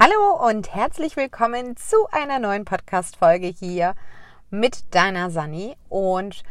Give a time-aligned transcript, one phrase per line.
[0.00, 3.96] Hallo und herzlich willkommen zu einer neuen Podcast-Folge hier
[4.48, 6.44] mit deiner Sani und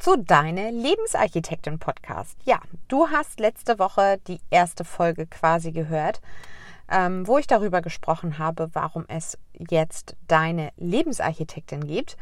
[0.00, 2.36] zu deine Lebensarchitektin Podcast.
[2.42, 2.58] Ja,
[2.88, 6.20] du hast letzte Woche die erste Folge quasi gehört,
[6.90, 9.38] ähm, wo ich darüber gesprochen habe, warum es
[9.70, 12.16] jetzt deine Lebensarchitektin gibt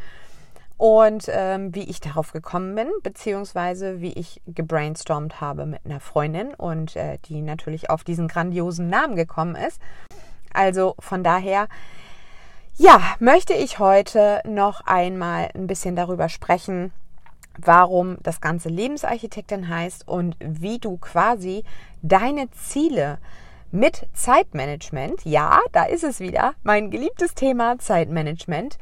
[0.77, 6.53] und ähm, wie ich darauf gekommen bin, beziehungsweise wie ich gebrainstormt habe mit einer Freundin
[6.53, 9.81] und äh, die natürlich auf diesen grandiosen Namen gekommen ist.
[10.57, 11.69] Also von daher,
[12.77, 16.93] ja, möchte ich heute noch einmal ein bisschen darüber sprechen,
[17.59, 21.65] warum das Ganze Lebensarchitektin heißt und wie du quasi
[22.03, 23.19] deine Ziele
[23.71, 28.79] mit Zeitmanagement, ja, da ist es wieder, mein geliebtes Thema Zeitmanagement,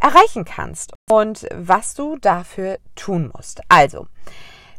[0.00, 3.62] erreichen kannst und was du dafür tun musst.
[3.68, 4.06] Also,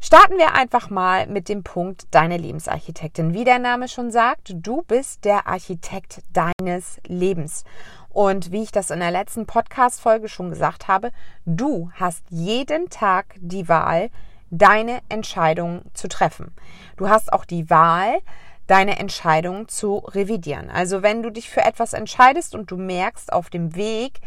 [0.01, 3.33] Starten wir einfach mal mit dem Punkt deine Lebensarchitektin.
[3.33, 7.65] Wie der Name schon sagt, du bist der Architekt deines Lebens.
[8.07, 11.11] Und wie ich das in der letzten Podcast-Folge schon gesagt habe,
[11.45, 14.09] du hast jeden Tag die Wahl,
[14.49, 16.55] deine Entscheidung zu treffen.
[16.95, 18.19] Du hast auch die Wahl,
[18.67, 20.69] deine Entscheidung zu revidieren.
[20.69, 24.21] Also wenn du dich für etwas entscheidest und du merkst auf dem Weg,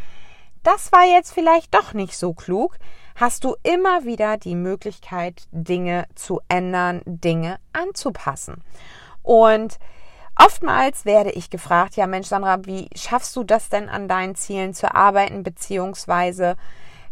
[0.63, 2.77] das war jetzt vielleicht doch nicht so klug,
[3.15, 8.63] hast du immer wieder die Möglichkeit, Dinge zu ändern, Dinge anzupassen.
[9.21, 9.77] Und
[10.35, 14.73] oftmals werde ich gefragt, ja Mensch, Sandra, wie schaffst du das denn an deinen Zielen
[14.73, 16.55] zu arbeiten, beziehungsweise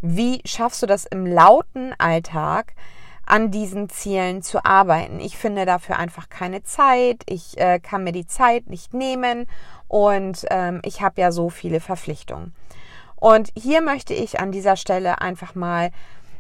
[0.02, 2.74] wie schaffst du das im lauten Alltag?
[3.24, 5.22] an diesen Zielen zu arbeiten.
[5.22, 7.24] Ich finde dafür einfach keine Zeit.
[7.28, 9.48] Ich äh, kann mir die Zeit nicht nehmen
[9.88, 12.54] und ähm, ich habe ja so viele Verpflichtungen.
[13.22, 15.92] Und hier möchte ich an dieser Stelle einfach mal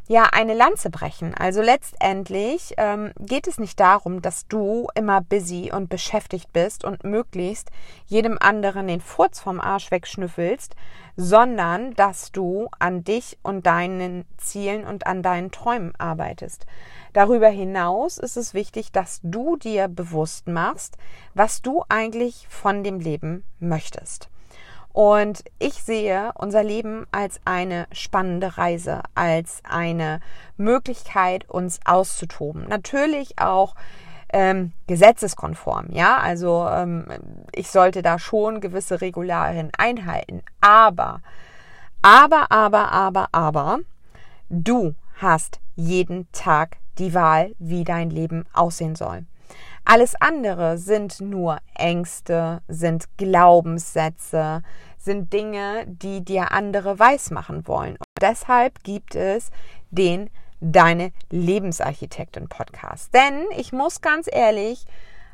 [0.08, 1.36] ja eine Lanze brechen.
[1.36, 7.04] Also letztendlich ähm, geht es nicht darum, dass du immer busy und beschäftigt bist und
[7.04, 7.70] möglichst
[8.08, 10.76] jedem anderen den Furz vom Arsch wegschnüffelst,
[11.16, 16.66] sondern dass du an dich und deinen Zielen und an deinen Träumen arbeitest.
[17.14, 20.98] Darüber hinaus ist es wichtig, dass du dir bewusst machst,
[21.36, 24.32] was du eigentlich von dem Leben möchtest.
[24.94, 30.20] Und ich sehe unser Leben als eine spannende Reise, als eine
[30.58, 32.68] Möglichkeit, uns auszutoben.
[32.68, 33.76] Natürlich auch
[34.34, 36.18] ähm, gesetzeskonform, ja.
[36.18, 37.06] Also ähm,
[37.54, 40.42] ich sollte da schon gewisse Regularien einhalten.
[40.60, 41.22] Aber,
[42.02, 43.80] aber, aber, aber, aber,
[44.50, 49.26] du hast jeden Tag die Wahl, wie dein Leben aussehen soll.
[49.84, 54.62] Alles andere sind nur Ängste, sind Glaubenssätze,
[54.98, 57.94] sind Dinge, die dir andere weismachen wollen.
[57.94, 59.50] Und deshalb gibt es
[59.90, 60.30] den
[60.64, 63.12] Deine Lebensarchitektin Podcast.
[63.16, 64.86] Denn ich muss ganz ehrlich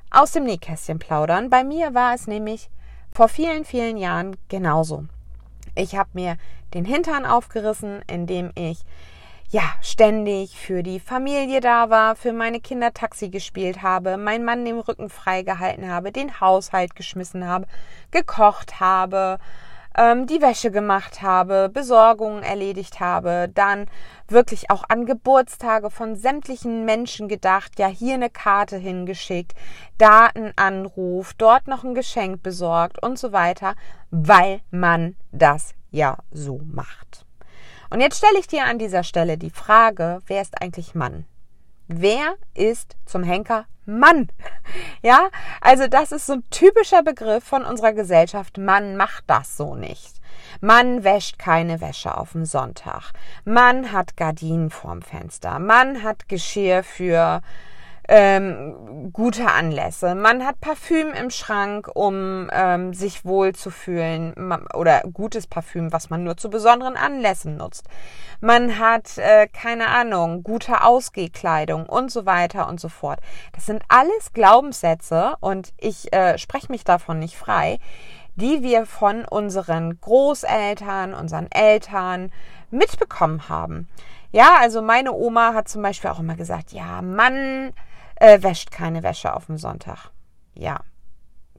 [0.09, 1.49] aus dem Nähkästchen plaudern.
[1.49, 2.69] Bei mir war es nämlich
[3.11, 5.03] vor vielen, vielen Jahren genauso.
[5.75, 6.37] Ich habe mir
[6.73, 8.79] den Hintern aufgerissen, indem ich
[9.49, 14.65] ja, ständig für die Familie da war, für meine Kinder Taxi gespielt habe, meinen Mann
[14.65, 17.65] den Rücken frei gehalten habe, den Haushalt geschmissen habe,
[18.11, 19.39] gekocht habe,
[19.95, 23.85] ähm, die Wäsche gemacht habe, Besorgungen erledigt habe, dann
[24.27, 29.53] wirklich auch an Geburtstage von sämtlichen Menschen gedacht, ja, hier eine Karte hingeschickt,
[29.97, 33.75] da ein Anruf, dort noch ein Geschenk besorgt und so weiter,
[34.11, 37.26] weil man das ja so macht.
[37.89, 41.25] Und jetzt stelle ich dir an dieser Stelle die Frage, wer ist eigentlich Mann?
[41.87, 44.27] Wer ist zum Henker Mann?
[45.01, 45.29] Ja,
[45.61, 48.57] also das ist so ein typischer Begriff von unserer Gesellschaft.
[48.57, 50.19] Mann macht das so nicht.
[50.59, 53.13] Mann wäscht keine Wäsche auf dem Sonntag.
[53.45, 55.59] Mann hat Gardinen vorm Fenster.
[55.59, 57.41] Mann hat Geschirr für
[58.07, 60.15] ähm, gute Anlässe.
[60.15, 64.33] Man hat Parfüm im Schrank, um ähm, sich wohl zu fühlen
[64.73, 67.85] oder gutes Parfüm, was man nur zu besonderen Anlässen nutzt.
[68.39, 73.19] Man hat äh, keine Ahnung, gute Ausgehkleidung und so weiter und so fort.
[73.53, 77.79] Das sind alles Glaubenssätze und ich äh, spreche mich davon nicht frei,
[78.35, 82.31] die wir von unseren Großeltern, unseren Eltern
[82.69, 83.87] mitbekommen haben.
[84.31, 87.73] Ja, also meine Oma hat zum Beispiel auch immer gesagt, ja, Mann,
[88.19, 90.11] äh, wäscht keine Wäsche auf dem Sonntag.
[90.53, 90.81] Ja,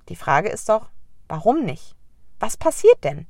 [0.08, 0.88] die Frage ist doch,
[1.28, 1.94] warum nicht?
[2.40, 3.26] Was passiert denn?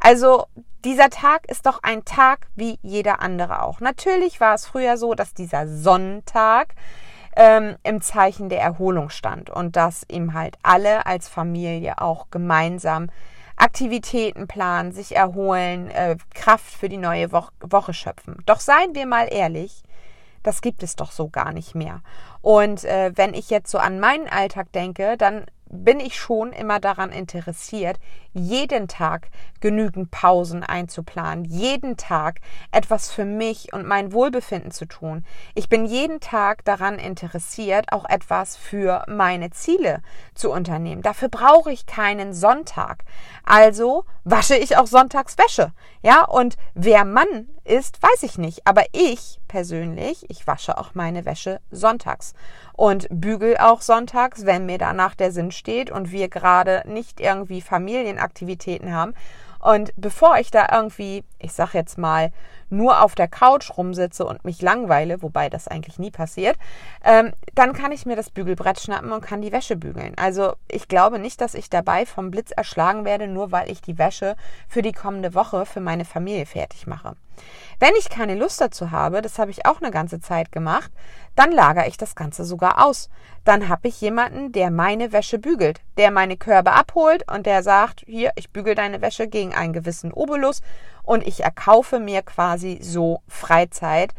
[0.00, 0.46] Also
[0.84, 3.80] dieser Tag ist doch ein Tag wie jeder andere auch.
[3.80, 6.74] Natürlich war es früher so, dass dieser Sonntag
[7.36, 13.10] ähm, im Zeichen der Erholung stand und dass ihm halt alle als Familie auch gemeinsam
[13.56, 18.36] Aktivitäten planen, sich erholen, äh, Kraft für die neue Wo Woche schöpfen.
[18.46, 19.82] Doch seien wir mal ehrlich,
[20.48, 22.00] das gibt es doch so gar nicht mehr.
[22.40, 26.80] Und äh, wenn ich jetzt so an meinen Alltag denke, dann bin ich schon immer
[26.80, 27.98] daran interessiert,
[28.32, 29.28] jeden Tag
[29.60, 32.40] genügend Pausen einzuplanen, jeden Tag
[32.72, 35.26] etwas für mich und mein Wohlbefinden zu tun.
[35.54, 40.00] Ich bin jeden Tag daran interessiert, auch etwas für meine Ziele
[40.34, 41.02] zu unternehmen.
[41.02, 43.04] Dafür brauche ich keinen Sonntag.
[43.44, 45.72] Also wasche ich auch sonntags Wäsche.
[46.00, 48.66] Ja, und wer Mann ist, weiß ich nicht.
[48.66, 52.34] Aber ich persönlich, ich wasche auch meine Wäsche sonntags
[52.72, 57.60] und bügel auch sonntags, wenn mir danach der Sinn steht und wir gerade nicht irgendwie
[57.60, 59.14] Familienaktivitäten haben.
[59.60, 62.30] Und bevor ich da irgendwie, ich sag jetzt mal,
[62.70, 66.56] nur auf der Couch rumsitze und mich langweile, wobei das eigentlich nie passiert,
[67.04, 70.14] ähm, dann kann ich mir das Bügelbrett schnappen und kann die Wäsche bügeln.
[70.16, 73.98] Also ich glaube nicht, dass ich dabei vom Blitz erschlagen werde, nur weil ich die
[73.98, 74.36] Wäsche
[74.68, 77.16] für die kommende Woche für meine Familie fertig mache.
[77.80, 80.90] Wenn ich keine Lust dazu habe, das habe ich auch eine ganze Zeit gemacht,
[81.36, 83.08] dann lagere ich das Ganze sogar aus.
[83.44, 88.02] Dann habe ich jemanden, der meine Wäsche bügelt, der meine Körbe abholt und der sagt,
[88.06, 90.62] hier, ich bügel deine Wäsche gegen einen gewissen Obolus
[91.04, 94.12] und ich erkaufe mir quasi so Freizeit,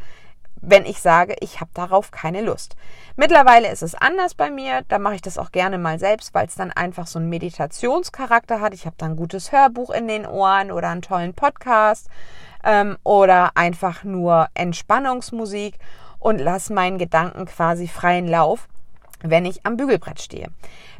[0.62, 2.76] wenn ich sage, ich habe darauf keine Lust.
[3.16, 6.46] Mittlerweile ist es anders bei mir, da mache ich das auch gerne mal selbst, weil
[6.46, 8.74] es dann einfach so einen Meditationscharakter hat.
[8.74, 12.08] Ich habe dann ein gutes Hörbuch in den Ohren oder einen tollen Podcast
[12.64, 15.78] ähm, oder einfach nur Entspannungsmusik
[16.18, 18.68] und lass meinen Gedanken quasi freien Lauf,
[19.22, 20.48] wenn ich am Bügelbrett stehe.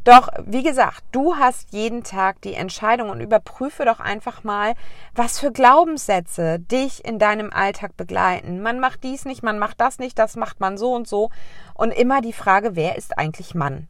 [0.04, 4.74] Doch, wie gesagt, du hast jeden Tag die Entscheidung und überprüfe doch einfach mal,
[5.14, 8.62] was für Glaubenssätze dich in deinem Alltag begleiten.
[8.62, 11.30] Man macht dies nicht, man macht das nicht, das macht man so und so.
[11.74, 13.88] Und immer die Frage, wer ist eigentlich Mann?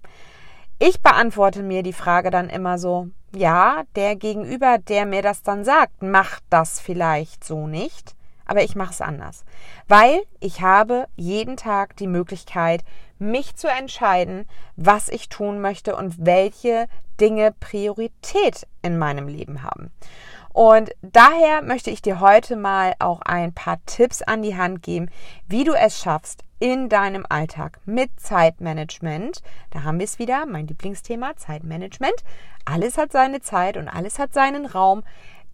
[0.82, 5.62] Ich beantworte mir die Frage dann immer so, ja, der Gegenüber, der mir das dann
[5.62, 8.16] sagt, macht das vielleicht so nicht,
[8.46, 9.44] aber ich mache es anders,
[9.88, 12.82] weil ich habe jeden Tag die Möglichkeit,
[13.18, 16.86] mich zu entscheiden, was ich tun möchte und welche
[17.20, 19.90] Dinge Priorität in meinem Leben haben.
[20.54, 25.10] Und daher möchte ich dir heute mal auch ein paar Tipps an die Hand geben,
[25.46, 30.68] wie du es schaffst, in deinem Alltag mit Zeitmanagement, da haben wir es wieder, mein
[30.68, 32.22] Lieblingsthema, Zeitmanagement,
[32.64, 35.02] alles hat seine Zeit und alles hat seinen Raum,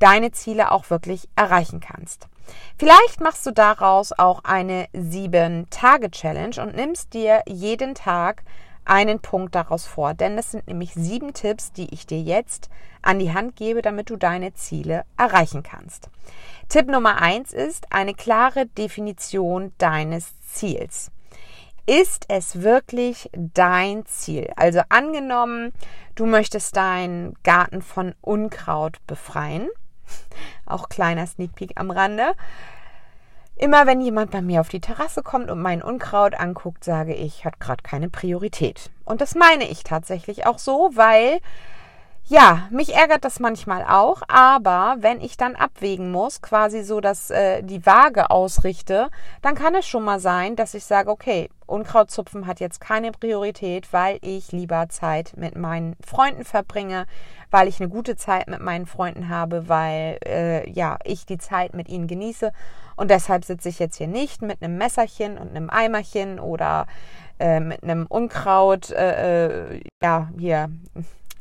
[0.01, 2.29] deine Ziele auch wirklich erreichen kannst.
[2.77, 8.43] Vielleicht machst du daraus auch eine 7-Tage-Challenge und nimmst dir jeden Tag
[8.85, 12.69] einen Punkt daraus vor, denn das sind nämlich sieben Tipps, die ich dir jetzt
[13.03, 16.09] an die Hand gebe, damit du deine Ziele erreichen kannst.
[16.69, 21.11] Tipp Nummer eins ist eine klare Definition deines Ziels.
[21.87, 24.51] Ist es wirklich dein Ziel?
[24.57, 25.73] Also angenommen,
[26.17, 29.69] du möchtest deinen Garten von Unkraut befreien.
[30.67, 32.33] Auch kleiner Sneak Peek am Rande.
[33.55, 37.45] Immer wenn jemand bei mir auf die Terrasse kommt und mein Unkraut anguckt, sage ich,
[37.45, 38.91] hat gerade keine Priorität.
[39.05, 41.41] Und das meine ich tatsächlich auch so, weil
[42.29, 47.31] ja, mich ärgert das manchmal auch, aber wenn ich dann abwägen muss, quasi so, dass
[47.31, 49.11] äh, die Waage ausrichte,
[49.43, 53.93] dann kann es schon mal sein, dass ich sage, okay, Unkrautzupfen hat jetzt keine Priorität,
[53.93, 57.07] weil ich lieber Zeit mit meinen Freunden verbringe,
[57.53, 61.75] weil ich eine gute Zeit mit meinen Freunden habe, weil äh, ja ich die Zeit
[61.75, 62.53] mit ihnen genieße.
[62.97, 66.87] Und deshalb sitze ich jetzt hier nicht mit einem Messerchen und einem Eimerchen oder
[67.39, 70.71] äh, mit einem Unkraut, äh, äh ja hier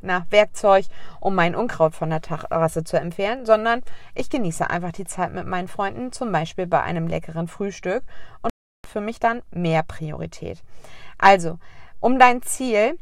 [0.02, 0.86] na, Werkzeug,
[1.20, 3.82] um mein Unkraut von der Terrasse zu entfernen, sondern
[4.14, 8.04] ich genieße einfach die Zeit mit meinen Freunden, zum Beispiel bei einem leckeren Frühstück
[8.42, 8.52] und
[8.88, 10.62] für mich dann mehr Priorität.
[11.18, 11.60] Also,
[12.00, 12.98] um dein Ziel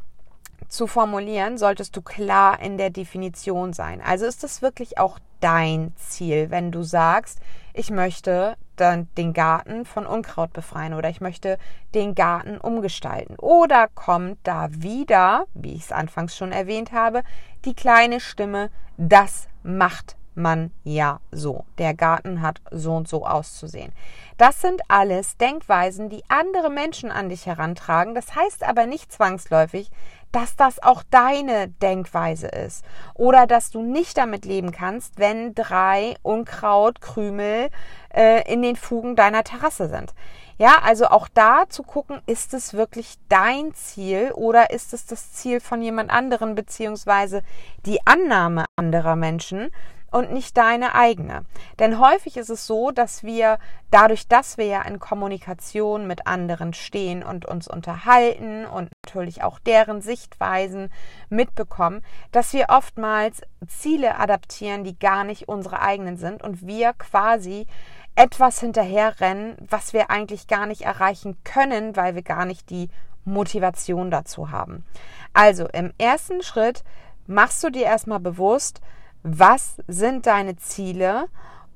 [0.68, 4.00] zu formulieren, solltest du klar in der Definition sein.
[4.00, 7.38] Also ist es wirklich auch dein Ziel, wenn du sagst,
[7.74, 11.58] ich möchte dann den Garten von Unkraut befreien oder ich möchte
[11.94, 13.36] den Garten umgestalten.
[13.36, 17.22] Oder kommt da wieder, wie ich es anfangs schon erwähnt habe,
[17.64, 21.64] die kleine Stimme, das macht man ja so.
[21.78, 23.92] Der Garten hat so und so auszusehen.
[24.36, 28.14] Das sind alles Denkweisen, die andere Menschen an dich herantragen.
[28.14, 29.90] Das heißt aber nicht zwangsläufig,
[30.34, 36.16] dass das auch deine Denkweise ist oder dass du nicht damit leben kannst, wenn drei
[36.22, 37.70] Unkrautkrümel
[38.12, 40.12] äh, in den Fugen deiner Terrasse sind.
[40.58, 45.32] Ja, also auch da zu gucken, ist es wirklich dein Ziel oder ist es das
[45.32, 47.42] Ziel von jemand anderen beziehungsweise
[47.86, 49.70] die Annahme anderer Menschen
[50.14, 51.44] und nicht deine eigene.
[51.80, 53.58] Denn häufig ist es so, dass wir
[53.90, 59.58] dadurch, dass wir ja in Kommunikation mit anderen stehen und uns unterhalten und natürlich auch
[59.58, 60.92] deren Sichtweisen
[61.30, 67.66] mitbekommen, dass wir oftmals Ziele adaptieren, die gar nicht unsere eigenen sind und wir quasi
[68.14, 72.88] etwas hinterherrennen, was wir eigentlich gar nicht erreichen können, weil wir gar nicht die
[73.24, 74.84] Motivation dazu haben.
[75.32, 76.84] Also im ersten Schritt
[77.26, 78.80] machst du dir erstmal bewusst,
[79.24, 81.28] was sind deine Ziele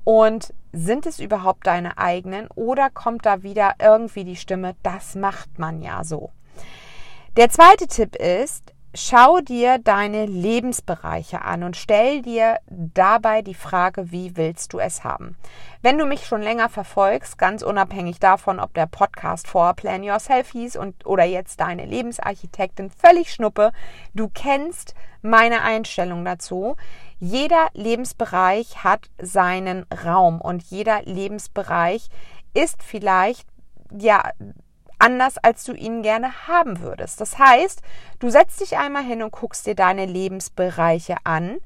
[0.05, 5.57] und sind es überhaupt deine eigenen oder kommt da wieder irgendwie die Stimme, das macht
[5.57, 6.29] man ja so.
[7.37, 14.11] Der zweite Tipp ist, schau dir deine Lebensbereiche an und stell dir dabei die Frage,
[14.11, 15.37] wie willst du es haben?
[15.81, 20.51] Wenn du mich schon länger verfolgst, ganz unabhängig davon, ob der Podcast vor Plan Yourself
[20.51, 23.71] hieß und oder jetzt deine Lebensarchitektin völlig schnuppe,
[24.13, 26.75] du kennst meine Einstellung dazu.
[27.19, 32.09] Jeder Lebensbereich hat seinen Raum und jeder Lebensbereich
[32.53, 33.47] ist vielleicht
[33.91, 34.23] ja
[34.99, 37.19] anders, als du ihn gerne haben würdest.
[37.21, 37.81] Das heißt,
[38.19, 41.57] du setzt dich einmal hin und guckst dir deine Lebensbereiche an.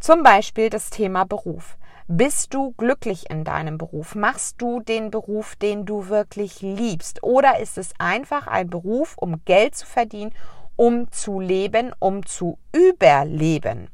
[0.00, 1.76] Zum Beispiel das Thema Beruf.
[2.08, 4.14] Bist du glücklich in deinem Beruf?
[4.14, 7.22] Machst du den Beruf, den du wirklich liebst?
[7.22, 10.34] Oder ist es einfach ein Beruf, um Geld zu verdienen,
[10.76, 13.88] um zu leben, um zu überleben?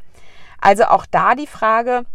[0.60, 2.06] Also auch da die Frage,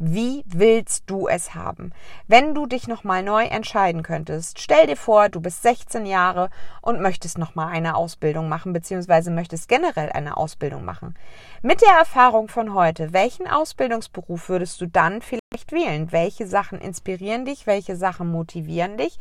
[0.00, 1.92] wie willst du es haben?
[2.28, 6.50] Wenn du dich nochmal neu entscheiden könntest, stell dir vor, du bist 16 Jahre
[6.80, 11.14] und möchtest nochmal eine Ausbildung machen, beziehungsweise möchtest generell eine Ausbildung machen.
[11.62, 16.12] Mit der Erfahrung von heute, welchen Ausbildungsberuf würdest du dann vielleicht wählen?
[16.12, 17.66] Welche Sachen inspirieren dich?
[17.66, 19.18] Welche Sachen motivieren dich?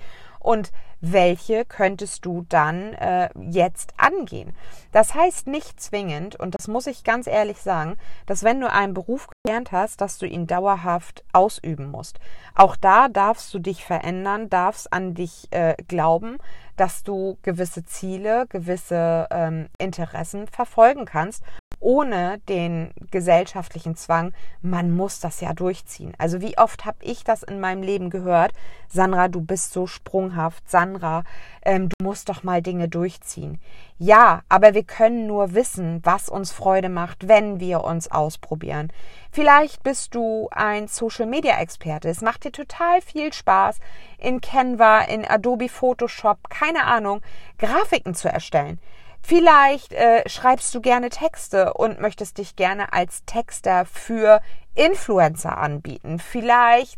[0.48, 4.56] Und welche könntest du dann äh, jetzt angehen.
[4.94, 8.94] Das heißt nicht zwingend, und das muss ich ganz ehrlich sagen, dass wenn du einen
[8.94, 12.20] Beruf gelernt hast, dass du ihn dauerhaft ausüben musst.
[12.56, 16.38] Auch da darfst du dich verändern, darfst an dich äh, glauben,
[16.78, 21.44] dass du gewisse Ziele, gewisse ähm, Interessen verfolgen kannst
[21.80, 26.14] ohne den gesellschaftlichen Zwang, man muss das ja durchziehen.
[26.18, 28.54] Also wie oft habe ich das in meinem Leben gehört,
[28.90, 31.24] Sandra, du bist so sprunghaft, Sandra,
[31.64, 33.60] ähm, du musst doch mal Dinge durchziehen.
[34.00, 38.92] Ja, aber wir können nur wissen, was uns Freude macht, wenn wir uns ausprobieren.
[39.32, 42.10] Vielleicht bist du ein Social-Media-Experte.
[42.10, 43.80] Es macht dir total viel Spaß,
[44.18, 47.22] in Canva, in Adobe Photoshop, keine Ahnung,
[47.60, 48.80] Grafiken zu erstellen.
[49.28, 54.40] Vielleicht äh, schreibst du gerne Texte und möchtest dich gerne als Texter für
[54.74, 56.18] Influencer anbieten.
[56.18, 56.98] Vielleicht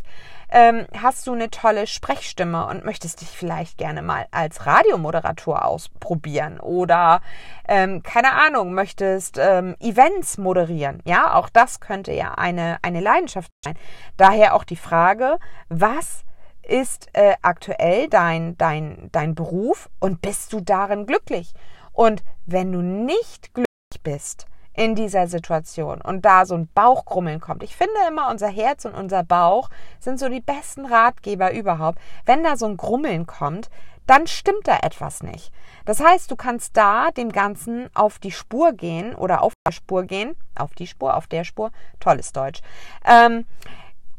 [0.52, 6.60] ähm, hast du eine tolle Sprechstimme und möchtest dich vielleicht gerne mal als Radiomoderator ausprobieren
[6.60, 7.22] oder
[7.68, 11.02] ähm, keine Ahnung, möchtest ähm, Events moderieren.
[11.06, 13.76] Ja, auch das könnte ja eine, eine Leidenschaft sein.
[14.18, 16.26] Daher auch die Frage, was
[16.62, 21.56] ist äh, aktuell dein, dein, dein Beruf und bist du darin glücklich?
[22.00, 27.62] Und wenn du nicht glücklich bist in dieser Situation und da so ein Bauchgrummeln kommt,
[27.62, 32.00] ich finde immer, unser Herz und unser Bauch sind so die besten Ratgeber überhaupt.
[32.26, 33.70] Wenn da so ein Grummeln kommt,
[34.08, 35.52] dann stimmt da etwas nicht.
[35.84, 40.04] Das heißt, du kannst da dem Ganzen auf die Spur gehen oder auf der Spur
[40.04, 42.62] gehen, auf die Spur, auf der Spur, tolles Deutsch.
[43.06, 43.46] Ähm,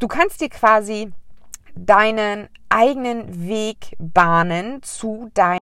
[0.01, 1.15] du kannst dir quasi
[1.75, 5.61] deinen eigenen Weg bahnen zu deinem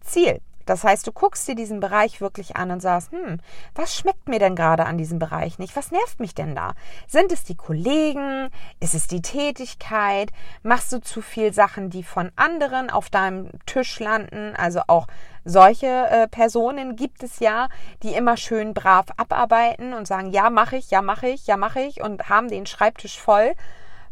[0.00, 0.40] Ziel.
[0.66, 3.38] Das heißt, du guckst dir diesen Bereich wirklich an und sagst, hm,
[3.74, 5.76] was schmeckt mir denn gerade an diesem Bereich nicht?
[5.76, 6.74] Was nervt mich denn da?
[7.06, 8.50] Sind es die Kollegen?
[8.80, 10.30] Ist es die Tätigkeit?
[10.62, 14.54] Machst du zu viel Sachen, die von anderen auf deinem Tisch landen?
[14.56, 15.06] Also auch
[15.44, 17.68] solche äh, Personen gibt es ja,
[18.02, 21.80] die immer schön brav abarbeiten und sagen, ja, mache ich, ja, mache ich, ja, mache
[21.80, 23.54] ich und haben den Schreibtisch voll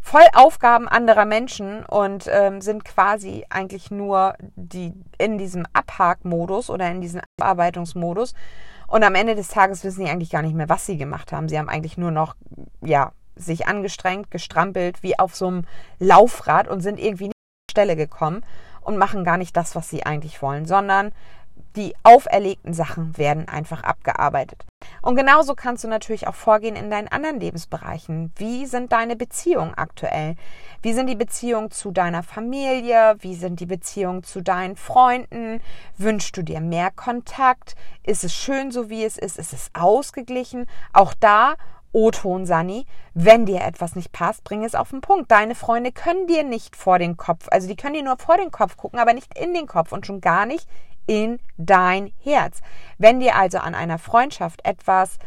[0.05, 6.91] voll Aufgaben anderer Menschen und ähm, sind quasi eigentlich nur die in diesem Abhakmodus oder
[6.91, 8.35] in diesem Abarbeitungsmodus.
[8.87, 11.49] Und am Ende des Tages wissen sie eigentlich gar nicht mehr, was sie gemacht haben.
[11.49, 12.37] Sie haben eigentlich nur noch,
[12.83, 15.65] ja, sich angestrengt, gestrampelt, wie auf so einem
[15.99, 18.45] Laufrad und sind irgendwie nicht an die Stelle gekommen
[18.83, 21.13] und machen gar nicht das, was sie eigentlich wollen, sondern
[21.77, 24.65] die auferlegten Sachen werden einfach abgearbeitet.
[25.03, 28.33] Und genauso kannst du natürlich auch vorgehen in deinen anderen Lebensbereichen.
[28.37, 30.37] Wie sind deine Beziehungen aktuell?
[30.83, 33.17] Wie sind die Beziehungen zu deiner Familie?
[33.21, 35.61] Wie sind die Beziehungen zu deinen Freunden?
[35.97, 37.75] Wünschst du dir mehr Kontakt?
[38.03, 39.39] Ist es schön so, wie es ist?
[39.39, 40.67] Ist es ausgeglichen?
[40.93, 41.55] Auch da
[41.95, 45.31] O-Ton Sani, wenn dir etwas nicht passt, bring es auf den Punkt.
[45.31, 48.51] Deine Freunde können dir nicht vor den Kopf, also die können dir nur vor den
[48.51, 50.69] Kopf gucken, aber nicht in den Kopf und schon gar nicht
[51.07, 52.61] in dein Herz.
[52.99, 55.19] Wenn dir also an einer Freundschaft etwas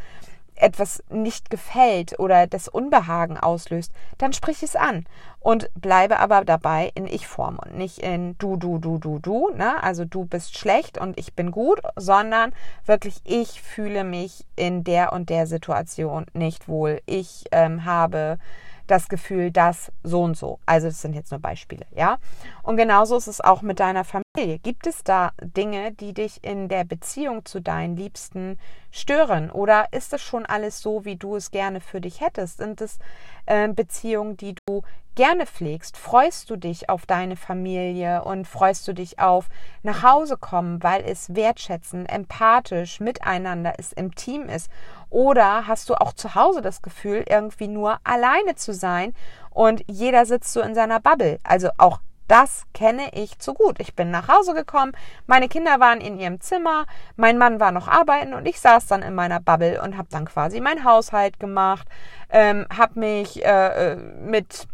[0.57, 5.05] etwas nicht gefällt oder das Unbehagen auslöst, dann sprich es an
[5.39, 9.81] und bleibe aber dabei in Ich-Form und nicht in du, du, du, du, du, ne?
[9.81, 12.53] Also du bist schlecht und ich bin gut, sondern
[12.85, 17.01] wirklich ich fühle mich in der und der Situation nicht wohl.
[17.05, 18.39] Ich ähm, habe
[18.87, 20.59] das Gefühl, dass so und so.
[20.65, 22.17] Also das sind jetzt nur Beispiele, ja.
[22.63, 24.59] Und genauso ist es auch mit deiner Familie.
[24.59, 28.57] Gibt es da Dinge, die dich in der Beziehung zu deinen Liebsten
[28.91, 29.51] stören?
[29.51, 32.57] Oder ist es schon alles so, wie du es gerne für dich hättest?
[32.57, 32.99] Sind es
[33.45, 34.81] äh, Beziehungen, die du
[35.17, 35.97] gerne pflegst?
[35.97, 39.49] Freust du dich auf deine Familie und freust du dich auf
[39.81, 44.69] nach Hause kommen, weil es wertschätzen, empathisch miteinander ist, im Team ist?
[45.09, 49.13] Oder hast du auch zu Hause das Gefühl, irgendwie nur alleine zu sein
[49.49, 51.39] und jeder sitzt so in seiner Bubble?
[51.43, 53.79] Also auch das kenne ich zu gut.
[53.79, 54.91] Ich bin nach Hause gekommen,
[55.25, 59.01] meine Kinder waren in ihrem Zimmer, mein Mann war noch arbeiten und ich saß dann
[59.01, 61.87] in meiner Bubble und habe dann quasi meinen Haushalt gemacht,
[62.29, 64.67] ähm, habe mich äh, äh mit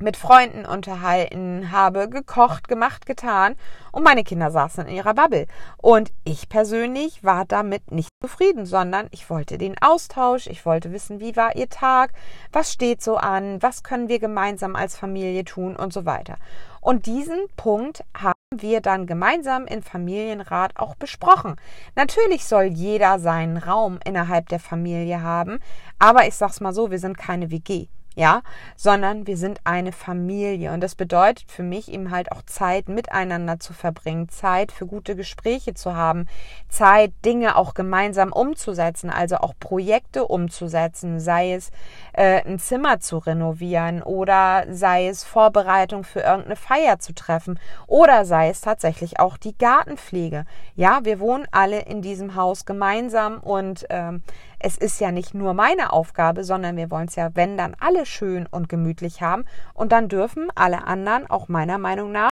[0.00, 3.54] mit Freunden unterhalten, habe gekocht, gemacht, getan
[3.92, 5.46] und meine Kinder saßen in ihrer Bubble.
[5.76, 11.20] Und ich persönlich war damit nicht zufrieden, sondern ich wollte den Austausch, ich wollte wissen,
[11.20, 12.12] wie war ihr Tag,
[12.52, 16.36] was steht so an, was können wir gemeinsam als Familie tun und so weiter.
[16.80, 21.56] Und diesen Punkt haben wir dann gemeinsam im Familienrat auch besprochen.
[21.96, 25.60] Natürlich soll jeder seinen Raum innerhalb der Familie haben,
[25.98, 28.42] aber ich sag's mal so, wir sind keine WG ja,
[28.76, 30.72] sondern wir sind eine Familie.
[30.72, 35.16] Und das bedeutet für mich eben halt auch Zeit miteinander zu verbringen, Zeit für gute
[35.16, 36.26] Gespräche zu haben,
[36.68, 41.70] Zeit Dinge auch gemeinsam umzusetzen, also auch Projekte umzusetzen, sei es
[42.14, 48.24] äh, ein Zimmer zu renovieren oder sei es Vorbereitung für irgendeine Feier zu treffen oder
[48.24, 50.44] sei es tatsächlich auch die Gartenpflege.
[50.74, 54.22] Ja, wir wohnen alle in diesem Haus gemeinsam und ähm,
[54.58, 58.06] es ist ja nicht nur meine Aufgabe, sondern wir wollen es ja, wenn dann alle
[58.06, 59.44] schön und gemütlich haben.
[59.74, 62.30] Und dann dürfen alle anderen auch meiner Meinung nach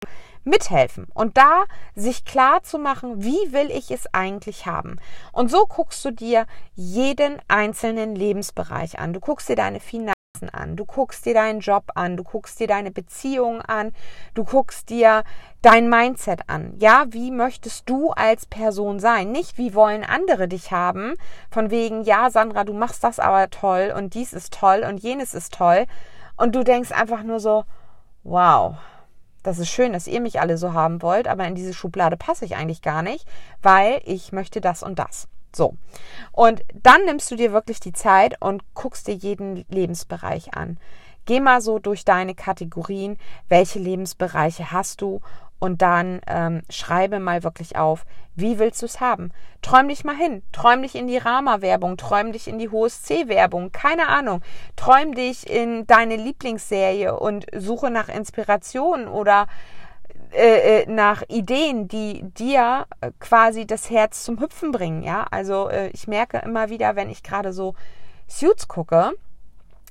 [0.44, 4.98] mithelfen und da sich klar zu machen, wie will ich es eigentlich haben.
[5.32, 9.12] Und so guckst du dir jeden einzelnen Lebensbereich an.
[9.12, 10.14] Du guckst dir deine Finanzen
[10.52, 13.92] an, du guckst dir deinen Job an, du guckst dir deine Beziehung an,
[14.34, 15.24] du guckst dir
[15.62, 16.74] dein Mindset an.
[16.78, 19.32] Ja, wie möchtest du als Person sein?
[19.32, 21.14] Nicht, wie wollen andere dich haben?
[21.50, 25.32] Von wegen, ja, Sandra, du machst das aber toll und dies ist toll und jenes
[25.32, 25.86] ist toll.
[26.36, 27.64] Und du denkst einfach nur so,
[28.24, 28.76] wow,
[29.44, 32.44] das ist schön, dass ihr mich alle so haben wollt, aber in diese Schublade passe
[32.44, 33.28] ich eigentlich gar nicht,
[33.62, 35.28] weil ich möchte das und das.
[35.54, 35.76] So.
[36.32, 40.78] Und dann nimmst du dir wirklich die Zeit und guckst dir jeden Lebensbereich an.
[41.26, 45.20] Geh mal so durch deine Kategorien, welche Lebensbereiche hast du
[45.58, 49.30] und dann ähm, schreibe mal wirklich auf, wie willst du es haben?
[49.62, 54.08] Träum dich mal hin, träum dich in die Rama-Werbung, träum dich in die HSC-Werbung, keine
[54.08, 54.42] Ahnung.
[54.76, 59.46] Träum dich in deine Lieblingsserie und suche nach Inspiration oder
[60.34, 65.04] äh, äh, nach Ideen, die dir äh, quasi das Herz zum Hüpfen bringen.
[65.04, 67.74] Ja, also ich merke immer wieder, wenn ich gerade so
[68.26, 69.12] Suits gucke,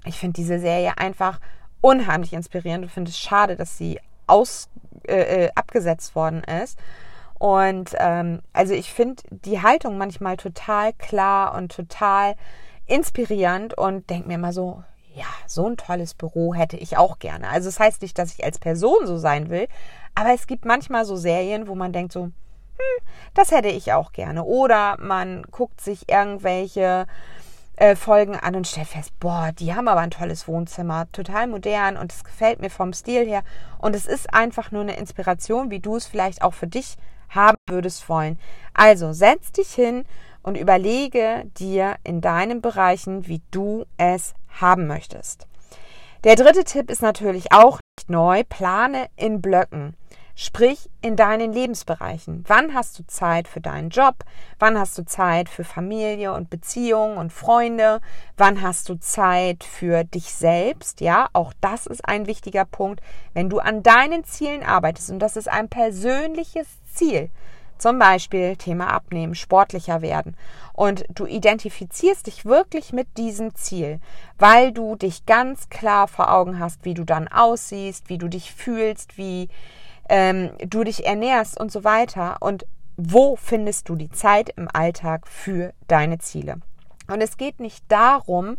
[0.05, 1.39] ich finde diese Serie einfach
[1.79, 4.69] unheimlich inspirierend und finde es schade, dass sie aus,
[5.07, 6.79] äh, äh, abgesetzt worden ist.
[7.39, 12.35] Und ähm, also ich finde die Haltung manchmal total klar und total
[12.85, 14.83] inspirierend und denke mir immer so,
[15.13, 17.49] ja, so ein tolles Büro hätte ich auch gerne.
[17.49, 19.67] Also es das heißt nicht, dass ich als Person so sein will,
[20.15, 24.11] aber es gibt manchmal so Serien, wo man denkt so, hm, das hätte ich auch
[24.11, 24.43] gerne.
[24.43, 27.07] Oder man guckt sich irgendwelche
[27.75, 31.97] äh, Folgen an und stellt fest, boah, die haben aber ein tolles Wohnzimmer, total modern
[31.97, 33.43] und es gefällt mir vom Stil her.
[33.79, 36.95] Und es ist einfach nur eine Inspiration, wie du es vielleicht auch für dich
[37.29, 38.39] haben würdest wollen.
[38.73, 40.05] Also setz dich hin
[40.43, 45.47] und überlege dir in deinen Bereichen, wie du es haben möchtest.
[46.23, 48.43] Der dritte Tipp ist natürlich auch nicht neu.
[48.47, 49.95] Plane in Blöcken.
[50.35, 52.43] Sprich in deinen Lebensbereichen.
[52.47, 54.15] Wann hast du Zeit für deinen Job?
[54.57, 58.01] Wann hast du Zeit für Familie und Beziehung und Freunde?
[58.35, 61.01] Wann hast du Zeit für dich selbst?
[61.01, 63.01] Ja, auch das ist ein wichtiger Punkt.
[63.35, 67.29] Wenn du an deinen Zielen arbeitest und das ist ein persönliches Ziel,
[67.77, 70.35] zum Beispiel Thema Abnehmen, sportlicher werden.
[70.73, 73.99] Und du identifizierst dich wirklich mit diesem Ziel,
[74.39, 78.51] weil du dich ganz klar vor Augen hast, wie du dann aussiehst, wie du dich
[78.51, 79.49] fühlst, wie
[80.09, 82.37] ähm, du dich ernährst und so weiter.
[82.39, 82.65] Und
[82.97, 86.57] wo findest du die Zeit im Alltag für deine Ziele?
[87.07, 88.57] Und es geht nicht darum,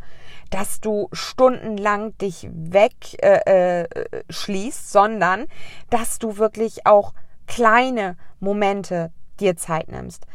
[0.50, 3.88] dass du stundenlang dich wegschließt, äh,
[4.28, 5.46] äh, sondern
[5.90, 7.14] dass du wirklich auch
[7.46, 10.26] kleine Momente dir Zeit nimmst.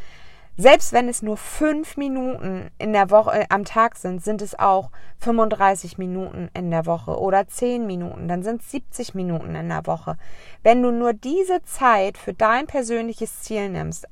[0.61, 4.59] Selbst wenn es nur fünf Minuten in der Woche äh, am Tag sind, sind es
[4.59, 9.69] auch 35 Minuten in der Woche oder 10 Minuten, dann sind es 70 Minuten in
[9.69, 10.17] der Woche.
[10.61, 14.05] Wenn du nur diese Zeit für dein persönliches Ziel nimmst,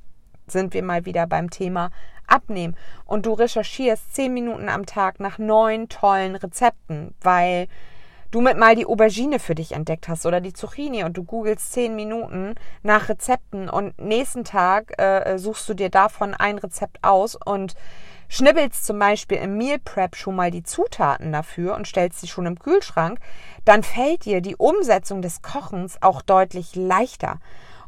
[0.48, 1.90] sind wir mal wieder beim Thema
[2.28, 7.68] Abnehmen und du recherchierst 10 Minuten am Tag nach neuen tollen Rezepten, weil
[8.32, 11.72] du mit mal die Aubergine für dich entdeckt hast oder die Zucchini und du googelst
[11.72, 17.36] zehn Minuten nach Rezepten und nächsten Tag äh, suchst du dir davon ein Rezept aus
[17.36, 17.76] und
[18.30, 22.46] schnibbelst zum Beispiel im Meal Prep schon mal die Zutaten dafür und stellst sie schon
[22.46, 23.20] im Kühlschrank,
[23.66, 27.40] dann fällt dir die Umsetzung des Kochens auch deutlich leichter.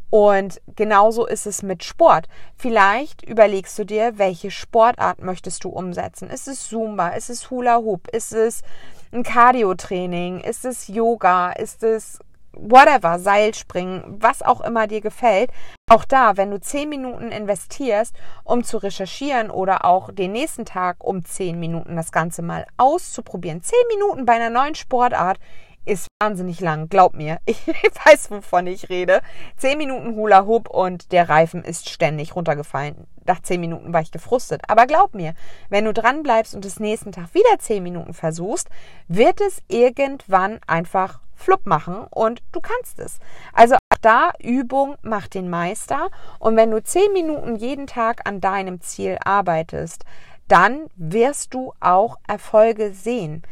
[0.09, 2.27] Und genauso ist es mit Sport.
[2.55, 6.31] Vielleicht überlegst du dir, welche Sportart möchtest du umsetzen?
[6.31, 7.09] Ist es Zumba?
[7.09, 8.07] Ist es Hula Hoop?
[8.07, 8.63] Ist es
[9.11, 10.39] ein Cardio-Training?
[10.41, 11.51] Ist es Yoga?
[11.51, 12.19] Ist es
[12.53, 15.51] whatever, Seilspringen, was auch immer dir gefällt.
[15.89, 21.03] Auch da, wenn du zehn Minuten investierst, um zu recherchieren oder auch den nächsten Tag
[21.03, 23.61] um zehn Minuten das Ganze mal auszuprobieren.
[23.63, 25.39] Zehn Minuten bei einer neuen Sportart
[25.85, 27.39] ist wahnsinnig lang, glaub mir.
[27.45, 27.65] Ich
[28.05, 29.21] weiß, wovon ich rede.
[29.57, 33.07] Zehn Minuten Hula Hoop und der Reifen ist ständig runtergefallen.
[33.25, 34.61] Nach zehn Minuten war ich gefrustet.
[34.67, 35.33] Aber glaub mir,
[35.69, 38.69] wenn du dran bleibst und des nächsten Tag wieder zehn Minuten versuchst,
[39.07, 43.19] wird es irgendwann einfach flupp machen und du kannst es.
[43.53, 46.09] Also da Übung macht den Meister.
[46.39, 50.05] Und wenn du zehn Minuten jeden Tag an deinem Ziel arbeitest,
[50.47, 53.43] dann wirst du auch Erfolge sehen.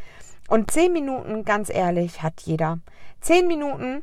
[0.48, 2.80] Und zehn Minuten, ganz ehrlich, hat jeder.
[3.20, 4.02] Zehn Minuten,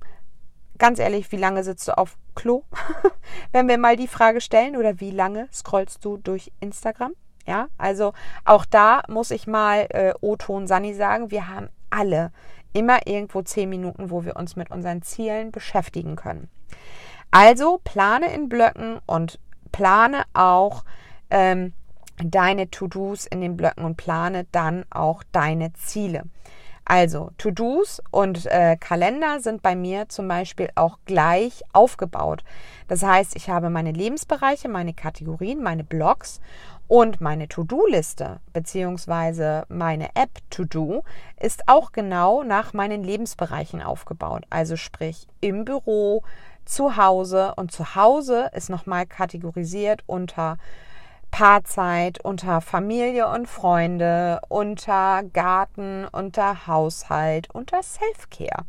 [0.77, 2.63] ganz ehrlich, wie lange sitzt du auf Klo?
[3.51, 7.13] Wenn wir mal die Frage stellen, oder wie lange scrollst du durch Instagram?
[7.47, 12.31] Ja, also auch da muss ich mal äh, O-Ton Sani sagen, wir haben alle
[12.73, 16.49] immer irgendwo zehn Minuten, wo wir uns mit unseren Zielen beschäftigen können.
[17.31, 19.39] Also plane in Blöcken und
[19.71, 20.84] plane auch
[21.29, 21.73] ähm,
[22.23, 26.23] deine To-Dos in den Blöcken und plane dann auch deine Ziele.
[26.88, 32.43] Also To-Dos und äh, Kalender sind bei mir zum Beispiel auch gleich aufgebaut.
[32.88, 36.41] Das heißt, ich habe meine Lebensbereiche, meine Kategorien, meine Blogs
[36.88, 41.04] und meine To-Do-Liste beziehungsweise meine App To-Do
[41.39, 44.43] ist auch genau nach meinen Lebensbereichen aufgebaut.
[44.51, 46.21] Also sprich im Büro,
[46.65, 50.58] zu Hause und zu Hause ist nochmal kategorisiert unter
[51.36, 58.63] Paarzeit, unter Familie und Freunde, unter Garten, unter Haushalt, unter Self-Care.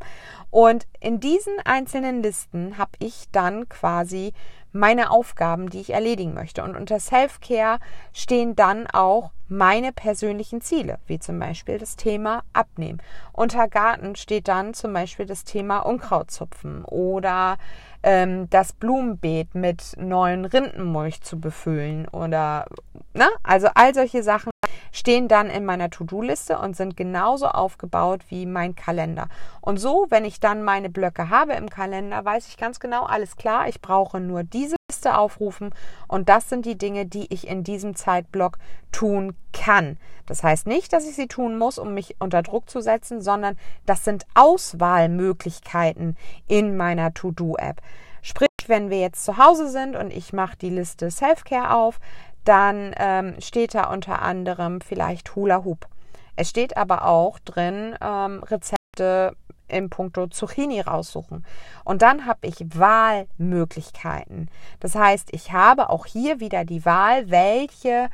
[0.51, 4.33] Und in diesen einzelnen Listen habe ich dann quasi
[4.73, 6.61] meine Aufgaben, die ich erledigen möchte.
[6.61, 7.79] Und unter Self-Care
[8.11, 13.01] stehen dann auch meine persönlichen Ziele, wie zum Beispiel das Thema Abnehmen.
[13.31, 17.57] Unter Garten steht dann zum Beispiel das Thema Unkrautzupfen oder
[18.07, 22.65] ähm, das Blumenbeet mit neuen Rindenmulch zu befüllen oder,
[23.13, 23.27] ne?
[23.43, 24.49] Also all solche Sachen
[24.97, 29.27] stehen dann in meiner To-Do-Liste und sind genauso aufgebaut wie mein Kalender.
[29.61, 33.35] Und so, wenn ich dann meine Blöcke habe im Kalender, weiß ich ganz genau, alles
[33.35, 35.69] klar, ich brauche nur diese Liste aufrufen
[36.07, 38.57] und das sind die Dinge, die ich in diesem Zeitblock
[38.91, 39.97] tun kann.
[40.25, 43.55] Das heißt nicht, dass ich sie tun muss, um mich unter Druck zu setzen, sondern
[43.85, 47.81] das sind Auswahlmöglichkeiten in meiner To-Do-App.
[48.23, 51.99] Sprich, wenn wir jetzt zu Hause sind und ich mache die Liste Self-Care auf,
[52.47, 55.87] dann ähm, steht da unter anderem vielleicht Hula Hoop.
[56.35, 59.35] Es steht aber auch drin ähm, Rezepte
[59.67, 61.45] im Punkto Zucchini raussuchen.
[61.83, 64.49] Und dann habe ich Wahlmöglichkeiten.
[64.79, 68.09] Das heißt, ich habe auch hier wieder die Wahl, welche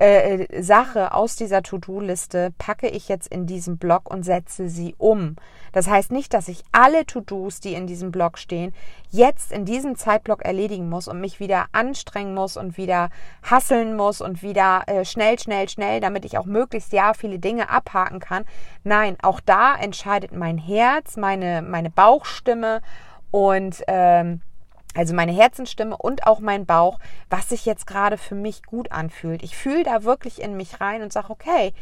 [0.00, 5.36] äh, Sache aus dieser To-Do-Liste packe ich jetzt in diesen Blog und setze sie um.
[5.72, 8.72] Das heißt nicht, dass ich alle To-Dos, die in diesem Blog stehen,
[9.10, 13.10] jetzt in diesem Zeitblock erledigen muss und mich wieder anstrengen muss und wieder
[13.42, 17.68] hasseln muss und wieder äh, schnell, schnell, schnell, damit ich auch möglichst ja viele Dinge
[17.68, 18.44] abhaken kann.
[18.84, 22.80] Nein, auch da entscheidet mein Herz, meine, meine Bauchstimme
[23.30, 24.40] und ähm,
[24.94, 26.98] also meine Herzenstimme und auch mein Bauch,
[27.28, 29.42] was sich jetzt gerade für mich gut anfühlt.
[29.42, 31.72] Ich fühle da wirklich in mich rein und sage, okay,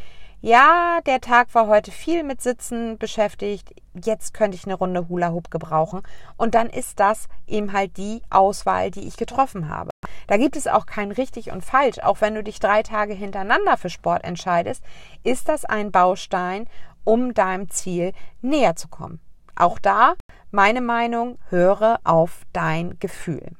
[0.40, 3.74] ja, der Tag war heute viel mit Sitzen beschäftigt.
[4.04, 6.02] Jetzt könnte ich eine Runde Hula Hoop gebrauchen.
[6.36, 9.90] Und dann ist das eben halt die Auswahl, die ich getroffen habe.
[10.28, 11.98] Da gibt es auch kein richtig und falsch.
[11.98, 14.84] Auch wenn du dich drei Tage hintereinander für Sport entscheidest,
[15.24, 16.68] ist das ein Baustein,
[17.02, 19.18] um deinem Ziel näher zu kommen.
[19.56, 20.14] Auch da
[20.50, 23.52] meine Meinung, höre auf dein Gefühl.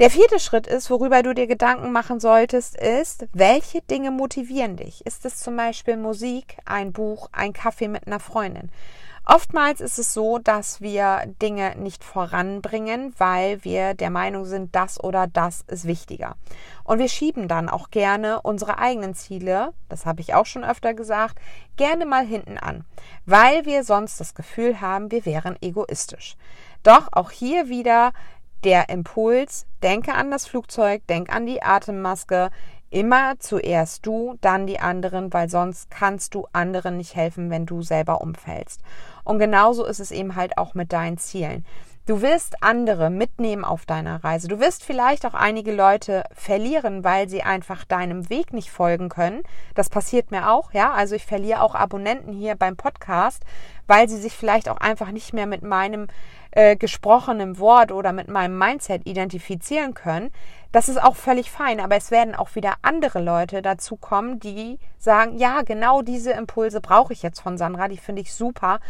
[0.00, 5.06] Der vierte Schritt ist, worüber du dir Gedanken machen solltest, ist, welche Dinge motivieren dich?
[5.06, 8.70] Ist es zum Beispiel Musik, ein Buch, ein Kaffee mit einer Freundin?
[9.26, 15.02] Oftmals ist es so, dass wir Dinge nicht voranbringen, weil wir der Meinung sind, das
[15.02, 16.36] oder das ist wichtiger.
[16.84, 20.92] Und wir schieben dann auch gerne unsere eigenen Ziele, das habe ich auch schon öfter
[20.92, 21.38] gesagt,
[21.76, 22.84] gerne mal hinten an,
[23.24, 26.36] weil wir sonst das Gefühl haben, wir wären egoistisch.
[26.82, 28.12] Doch auch hier wieder
[28.62, 32.50] der Impuls, denke an das Flugzeug, denk an die Atemmaske,
[32.94, 37.82] Immer zuerst du, dann die anderen, weil sonst kannst du anderen nicht helfen, wenn du
[37.82, 38.82] selber umfällst.
[39.24, 41.64] Und genauso ist es eben halt auch mit deinen Zielen.
[42.06, 44.46] Du wirst andere mitnehmen auf deiner Reise.
[44.46, 49.42] Du wirst vielleicht auch einige Leute verlieren, weil sie einfach deinem Weg nicht folgen können.
[49.74, 50.92] Das passiert mir auch, ja.
[50.92, 53.42] Also ich verliere auch Abonnenten hier beim Podcast,
[53.86, 56.08] weil sie sich vielleicht auch einfach nicht mehr mit meinem
[56.50, 60.30] äh, gesprochenen Wort oder mit meinem Mindset identifizieren können.
[60.72, 64.78] Das ist auch völlig fein, aber es werden auch wieder andere Leute dazu kommen, die
[64.98, 68.80] sagen, ja, genau diese Impulse brauche ich jetzt von Sandra, die finde ich super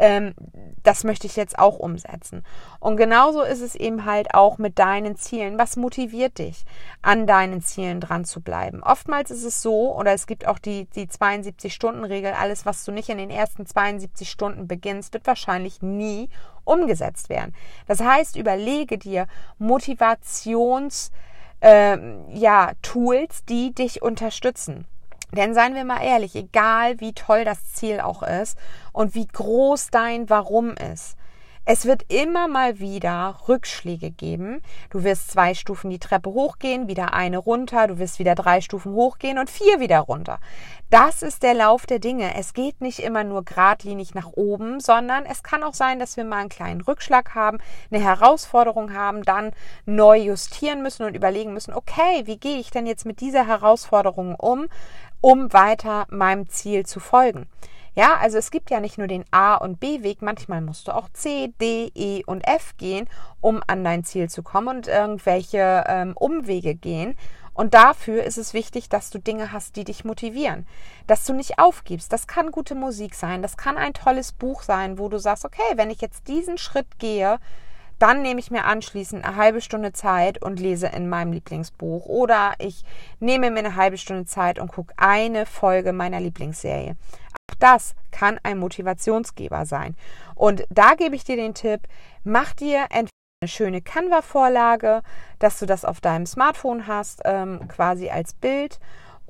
[0.00, 0.34] ähm,
[0.82, 2.42] das möchte ich jetzt auch umsetzen.
[2.80, 5.58] Und genauso ist es eben halt auch mit deinen Zielen.
[5.58, 6.64] Was motiviert dich,
[7.02, 8.82] an deinen Zielen dran zu bleiben?
[8.82, 13.10] Oftmals ist es so, oder es gibt auch die, die 72-Stunden-Regel, alles, was du nicht
[13.10, 16.30] in den ersten 72 Stunden beginnst, wird wahrscheinlich nie
[16.64, 17.54] umgesetzt werden.
[17.86, 19.26] Das heißt, überlege dir
[19.60, 21.10] Motivations-
[21.60, 21.98] äh,
[22.32, 24.86] ja, Tools, die dich unterstützen.
[25.32, 28.58] Denn seien wir mal ehrlich, egal wie toll das Ziel auch ist
[28.92, 31.16] und wie groß dein Warum ist,
[31.66, 34.62] es wird immer mal wieder Rückschläge geben.
[34.88, 38.92] Du wirst zwei Stufen die Treppe hochgehen, wieder eine runter, du wirst wieder drei Stufen
[38.92, 40.40] hochgehen und vier wieder runter.
[40.88, 42.34] Das ist der Lauf der Dinge.
[42.34, 46.24] Es geht nicht immer nur geradlinig nach oben, sondern es kann auch sein, dass wir
[46.24, 47.58] mal einen kleinen Rückschlag haben,
[47.92, 49.52] eine Herausforderung haben, dann
[49.86, 54.34] neu justieren müssen und überlegen müssen, okay, wie gehe ich denn jetzt mit dieser Herausforderung
[54.34, 54.66] um?
[55.20, 57.46] Um weiter meinem Ziel zu folgen.
[57.96, 61.08] Ja, also es gibt ja nicht nur den A- und B-Weg, manchmal musst du auch
[61.12, 63.08] C, D, E und F gehen,
[63.40, 67.16] um an dein Ziel zu kommen und irgendwelche ähm, Umwege gehen.
[67.52, 70.66] Und dafür ist es wichtig, dass du Dinge hast, die dich motivieren,
[71.08, 72.12] dass du nicht aufgibst.
[72.12, 75.72] Das kann gute Musik sein, das kann ein tolles Buch sein, wo du sagst, okay,
[75.74, 77.38] wenn ich jetzt diesen Schritt gehe,
[78.00, 82.06] dann nehme ich mir anschließend eine halbe Stunde Zeit und lese in meinem Lieblingsbuch.
[82.06, 82.82] Oder ich
[83.20, 86.96] nehme mir eine halbe Stunde Zeit und gucke eine Folge meiner Lieblingsserie.
[87.50, 89.96] Auch das kann ein Motivationsgeber sein.
[90.34, 91.82] Und da gebe ich dir den Tipp,
[92.24, 93.10] mach dir entweder
[93.42, 95.02] eine schöne Canva-Vorlage,
[95.38, 98.80] dass du das auf deinem Smartphone hast, ähm, quasi als Bild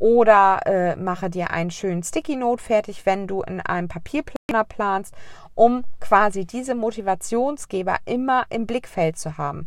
[0.01, 5.15] oder äh, mache dir einen schönen Sticky Note fertig, wenn du in einem Papierplaner planst,
[5.55, 9.67] um quasi diese Motivationsgeber immer im Blickfeld zu haben.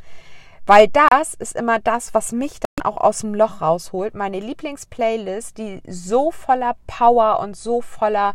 [0.65, 4.15] Weil das ist immer das, was mich dann auch aus dem Loch rausholt.
[4.15, 8.33] Meine Lieblingsplaylist, die so voller Power und so voller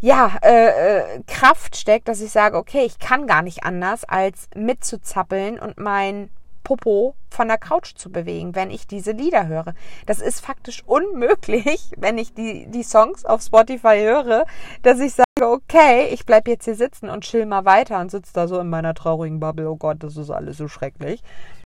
[0.00, 0.68] ja, äh,
[1.16, 5.78] äh, Kraft steckt, dass ich sage, okay, ich kann gar nicht anders, als mitzuzappeln und
[5.78, 6.28] mein
[6.64, 9.74] Popo von der Couch zu bewegen, wenn ich diese Lieder höre.
[10.06, 14.46] Das ist faktisch unmöglich, wenn ich die, die Songs auf Spotify höre,
[14.82, 18.32] dass ich sage, okay, ich bleibe jetzt hier sitzen und chill mal weiter und sitze
[18.32, 19.70] da so in meiner traurigen Bubble.
[19.70, 21.22] Oh Gott, das ist alles so schrecklich.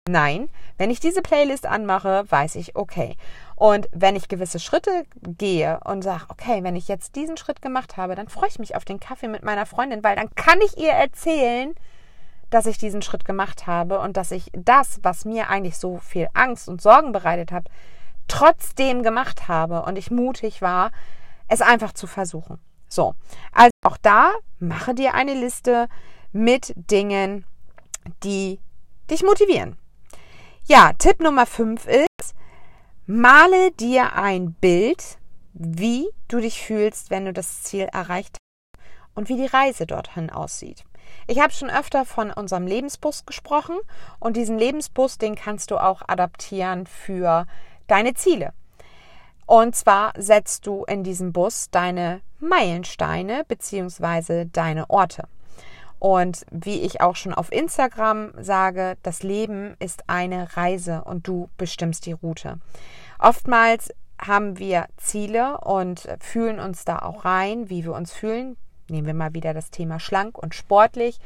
[0.09, 3.17] Nein, wenn ich diese Playlist anmache, weiß ich, okay.
[3.57, 7.99] Und wenn ich gewisse Schritte gehe und sage, okay, wenn ich jetzt diesen Schritt gemacht
[7.99, 10.79] habe, dann freue ich mich auf den Kaffee mit meiner Freundin, weil dann kann ich
[10.79, 11.75] ihr erzählen,
[12.51, 16.29] dass ich diesen Schritt gemacht habe und dass ich das, was mir eigentlich so viel
[16.35, 17.69] Angst und Sorgen bereitet hat,
[18.27, 20.91] trotzdem gemacht habe und ich mutig war,
[21.49, 22.59] es einfach zu versuchen.
[22.89, 23.15] So,
[23.53, 25.89] also auch da mache dir eine Liste
[26.33, 27.45] mit Dingen,
[28.23, 28.61] die
[29.11, 29.77] dich motivieren.
[30.65, 32.35] Ja, Tipp Nummer 5 ist,
[33.07, 35.19] male dir ein Bild,
[35.53, 38.85] wie du dich fühlst, wenn du das Ziel erreicht hast
[39.15, 40.85] und wie die Reise dorthin aussieht.
[41.27, 43.77] Ich habe schon öfter von unserem Lebensbus gesprochen
[44.19, 47.47] und diesen Lebensbus, den kannst du auch adaptieren für
[47.87, 48.53] deine Ziele.
[49.47, 54.45] Und zwar setzt du in diesem Bus deine Meilensteine bzw.
[54.45, 55.25] deine Orte.
[55.99, 61.49] Und wie ich auch schon auf Instagram sage, das Leben ist eine Reise und du
[61.57, 62.59] bestimmst die Route.
[63.19, 63.91] Oftmals
[64.21, 68.57] haben wir Ziele und fühlen uns da auch rein, wie wir uns fühlen
[68.91, 71.19] nehmen wir mal wieder das Thema schlank und sportlich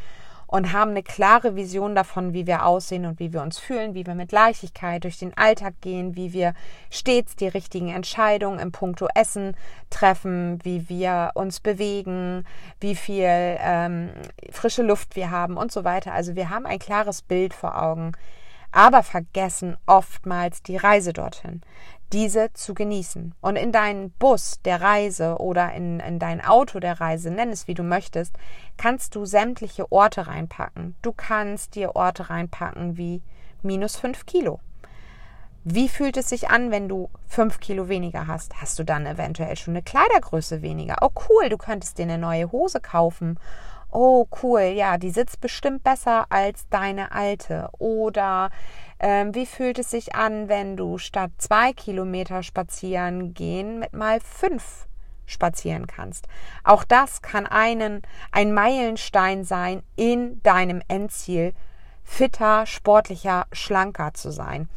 [0.52, 4.06] und haben eine klare Vision davon, wie wir aussehen und wie wir uns fühlen, wie
[4.06, 6.52] wir mit Leichtigkeit durch den Alltag gehen, wie wir
[6.90, 9.56] stets die richtigen Entscheidungen im Punkto Essen
[9.88, 12.44] treffen, wie wir uns bewegen,
[12.80, 14.10] wie viel ähm,
[14.50, 16.12] frische Luft wir haben und so weiter.
[16.12, 18.12] Also wir haben ein klares Bild vor Augen,
[18.72, 21.62] aber vergessen oftmals die Reise dorthin
[22.12, 23.34] diese zu genießen.
[23.40, 27.66] Und in deinen Bus der Reise oder in, in dein Auto der Reise, nenn es
[27.68, 28.36] wie du möchtest,
[28.76, 30.94] kannst du sämtliche Orte reinpacken.
[31.02, 33.22] Du kannst dir Orte reinpacken wie
[33.62, 34.60] minus fünf Kilo.
[35.64, 38.60] Wie fühlt es sich an, wenn du fünf Kilo weniger hast?
[38.60, 40.96] Hast du dann eventuell schon eine Kleidergröße weniger?
[41.02, 43.38] Oh cool, du könntest dir eine neue Hose kaufen.
[43.92, 47.68] Oh cool, ja, die sitzt bestimmt besser als deine alte.
[47.78, 48.50] Oder
[49.04, 54.20] Ähm, wie fühlt es sich an, wenn du statt zwei Kilometer spazieren gehen mit mal
[54.20, 54.86] fünf
[55.26, 56.28] spazieren kannst?
[56.62, 61.52] Auch das kann einen, ein Meilenstein sein in deinem Endziel,
[62.04, 64.68] fitter, sportlicher, schlanker zu sein.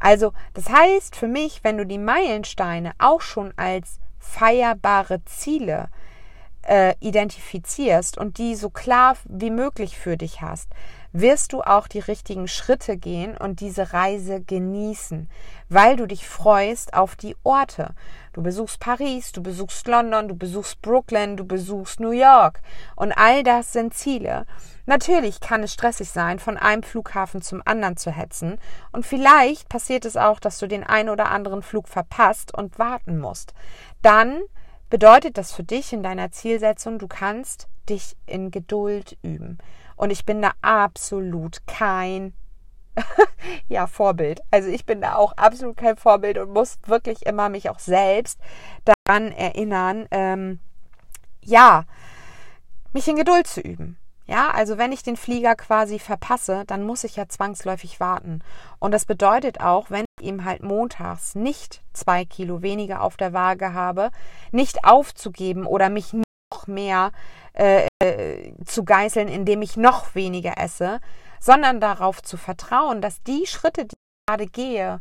[0.00, 5.90] Also, das heißt für mich, wenn du die Meilensteine auch schon als feierbare Ziele
[6.62, 10.70] äh, identifizierst und die so klar wie möglich für dich hast,
[11.12, 15.28] wirst du auch die richtigen Schritte gehen und diese Reise genießen,
[15.68, 17.94] weil du dich freust auf die Orte.
[18.32, 22.60] Du besuchst Paris, du besuchst London, du besuchst Brooklyn, du besuchst New York
[22.94, 24.46] und all das sind Ziele.
[24.86, 28.58] Natürlich kann es stressig sein, von einem Flughafen zum anderen zu hetzen
[28.92, 33.18] und vielleicht passiert es auch, dass du den einen oder anderen Flug verpasst und warten
[33.18, 33.52] musst.
[34.02, 34.40] Dann
[34.90, 39.58] bedeutet das für dich in deiner Zielsetzung, du kannst dich in Geduld üben.
[40.00, 42.32] Und ich bin da absolut kein
[43.68, 44.40] ja, Vorbild.
[44.50, 48.40] Also ich bin da auch absolut kein Vorbild und muss wirklich immer mich auch selbst
[48.86, 50.58] daran erinnern, ähm,
[51.42, 51.84] ja,
[52.94, 53.98] mich in Geduld zu üben.
[54.24, 58.40] Ja, also wenn ich den Flieger quasi verpasse, dann muss ich ja zwangsläufig warten.
[58.78, 63.34] Und das bedeutet auch, wenn ich ihm halt montags nicht zwei Kilo weniger auf der
[63.34, 64.12] Waage habe,
[64.50, 66.14] nicht aufzugeben oder mich
[66.70, 67.12] mehr
[67.52, 67.86] äh,
[68.64, 71.00] zu geißeln, indem ich noch weniger esse,
[71.40, 75.00] sondern darauf zu vertrauen, dass die Schritte, die ich gerade gehe,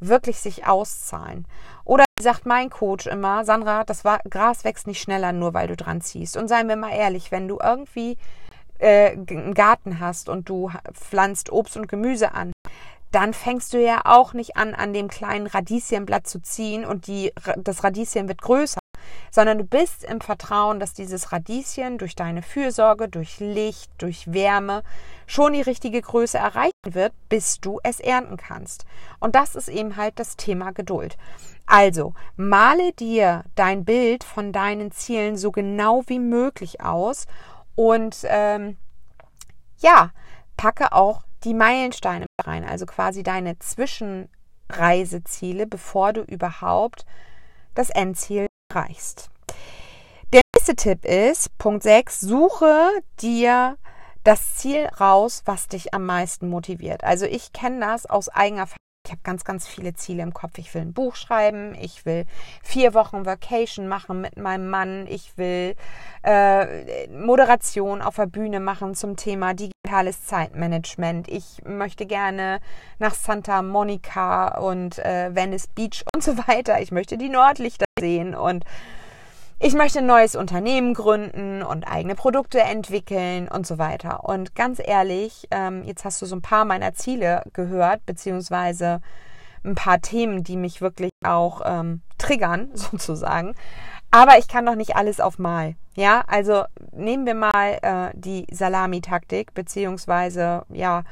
[0.00, 1.46] wirklich sich auszahlen.
[1.84, 6.00] Oder sagt mein Coach immer, Sandra, das Gras wächst nicht schneller, nur weil du dran
[6.00, 6.36] ziehst.
[6.36, 8.16] Und seien wir mal ehrlich, wenn du irgendwie
[8.78, 12.52] äh, einen Garten hast und du pflanzt Obst und Gemüse an,
[13.10, 17.32] dann fängst du ja auch nicht an, an dem kleinen Radieschenblatt zu ziehen und die,
[17.56, 18.80] das Radieschen wird größer,
[19.30, 24.82] sondern du bist im Vertrauen, dass dieses Radieschen durch deine Fürsorge, durch Licht, durch Wärme
[25.26, 28.84] schon die richtige Größe erreichen wird, bis du es ernten kannst.
[29.20, 31.16] Und das ist eben halt das Thema Geduld.
[31.66, 37.26] Also, male dir dein Bild von deinen Zielen so genau wie möglich aus
[37.74, 38.76] und ähm,
[39.78, 40.10] ja,
[40.56, 47.06] packe auch die Meilensteine rein, also quasi deine Zwischenreiseziele, bevor du überhaupt
[47.74, 49.30] das Endziel erreichst.
[50.32, 53.76] Der nächste Tipp ist, Punkt 6, suche dir
[54.24, 57.04] das Ziel raus, was dich am meisten motiviert.
[57.04, 58.66] Also ich kenne das aus eigener
[59.06, 60.56] ich habe ganz, ganz viele Ziele im Kopf.
[60.56, 62.24] Ich will ein Buch schreiben, ich will
[62.62, 65.76] vier Wochen Vacation machen mit meinem Mann, ich will
[66.22, 71.28] äh, Moderation auf der Bühne machen zum Thema digitales Zeitmanagement.
[71.28, 72.60] Ich möchte gerne
[72.98, 76.80] nach Santa Monica und äh, Venice Beach und so weiter.
[76.80, 78.64] Ich möchte die Nordlichter sehen und
[79.60, 84.24] ich möchte ein neues Unternehmen gründen und eigene Produkte entwickeln und so weiter.
[84.24, 89.00] Und ganz ehrlich, ähm, jetzt hast du so ein paar meiner Ziele gehört, beziehungsweise
[89.64, 93.54] ein paar Themen, die mich wirklich auch ähm, triggern, sozusagen.
[94.10, 95.74] Aber ich kann doch nicht alles auf Mal.
[95.96, 101.04] Ja, also nehmen wir mal äh, die Salami-Taktik, beziehungsweise, ja,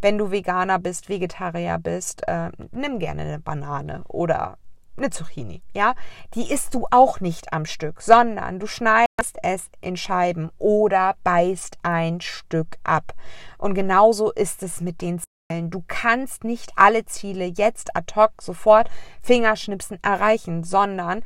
[0.00, 4.58] wenn du Veganer bist, Vegetarier bist, äh, nimm gerne eine Banane oder
[5.02, 5.94] eine Zucchini, ja,
[6.34, 11.78] die isst du auch nicht am Stück, sondern du schneidest es in Scheiben oder beißt
[11.82, 13.14] ein Stück ab.
[13.58, 15.70] Und genauso ist es mit den Zielen.
[15.70, 18.88] Du kannst nicht alle Ziele jetzt ad hoc sofort
[19.22, 21.22] Fingerschnipsen erreichen, sondern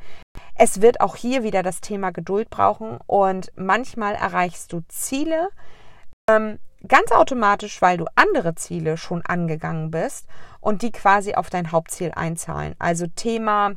[0.55, 5.49] es wird auch hier wieder das Thema Geduld brauchen und manchmal erreichst du Ziele,
[6.27, 10.27] ähm, ganz automatisch, weil du andere Ziele schon angegangen bist
[10.59, 12.75] und die quasi auf dein Hauptziel einzahlen.
[12.79, 13.73] Also Thema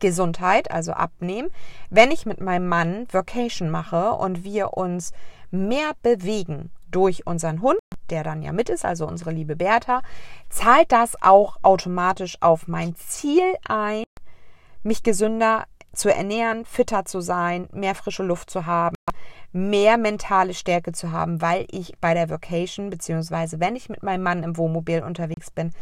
[0.00, 1.50] Gesundheit, also abnehmen.
[1.90, 5.12] Wenn ich mit meinem Mann Vacation mache und wir uns
[5.50, 7.78] mehr bewegen durch unseren Hund,
[8.10, 10.02] der dann ja mit ist, also unsere liebe Bertha,
[10.48, 14.04] zahlt das auch automatisch auf mein Ziel ein,
[14.82, 18.94] mich gesünder zu ernähren, fitter zu sein, mehr frische Luft zu haben,
[19.52, 24.22] mehr mentale Stärke zu haben, weil ich bei der Vocation, beziehungsweise wenn ich mit meinem
[24.22, 25.72] Mann im Wohnmobil unterwegs bin,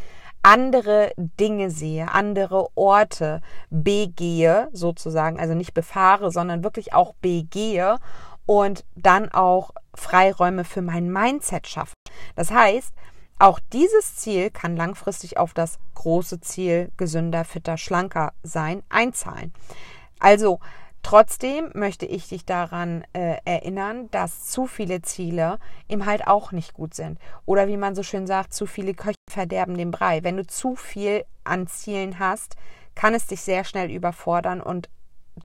[0.43, 7.97] andere Dinge sehe, andere Orte begehe, sozusagen, also nicht befahre, sondern wirklich auch begehe
[8.45, 11.93] und dann auch Freiräume für mein Mindset schaffe.
[12.35, 12.93] Das heißt,
[13.39, 19.53] auch dieses Ziel kann langfristig auf das große Ziel gesünder, fitter, schlanker sein einzahlen.
[20.19, 20.59] Also
[21.07, 26.73] Trotzdem möchte ich dich daran äh, erinnern, dass zu viele Ziele eben halt auch nicht
[26.73, 27.17] gut sind.
[27.45, 30.25] Oder wie man so schön sagt, zu viele Köche verderben den Brei.
[30.25, 32.57] Wenn du zu viel an Zielen hast,
[32.93, 34.89] kann es dich sehr schnell überfordern und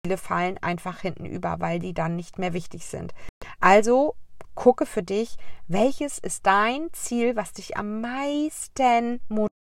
[0.05, 3.15] Ziele fallen einfach hinten über, weil die dann nicht mehr wichtig sind.
[3.59, 4.17] Also
[4.55, 9.58] gucke für dich, welches ist dein Ziel, was dich am meisten motiviert,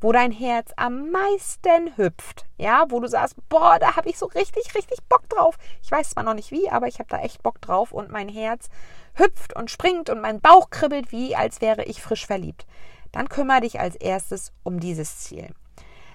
[0.00, 4.26] wo dein Herz am meisten hüpft, ja, wo du sagst, boah, da habe ich so
[4.26, 5.56] richtig, richtig Bock drauf.
[5.82, 8.28] Ich weiß zwar noch nicht wie, aber ich habe da echt Bock drauf und mein
[8.28, 8.68] Herz
[9.14, 12.66] hüpft und springt und mein Bauch kribbelt wie, als wäre ich frisch verliebt.
[13.10, 15.48] Dann kümmere dich als erstes um dieses Ziel.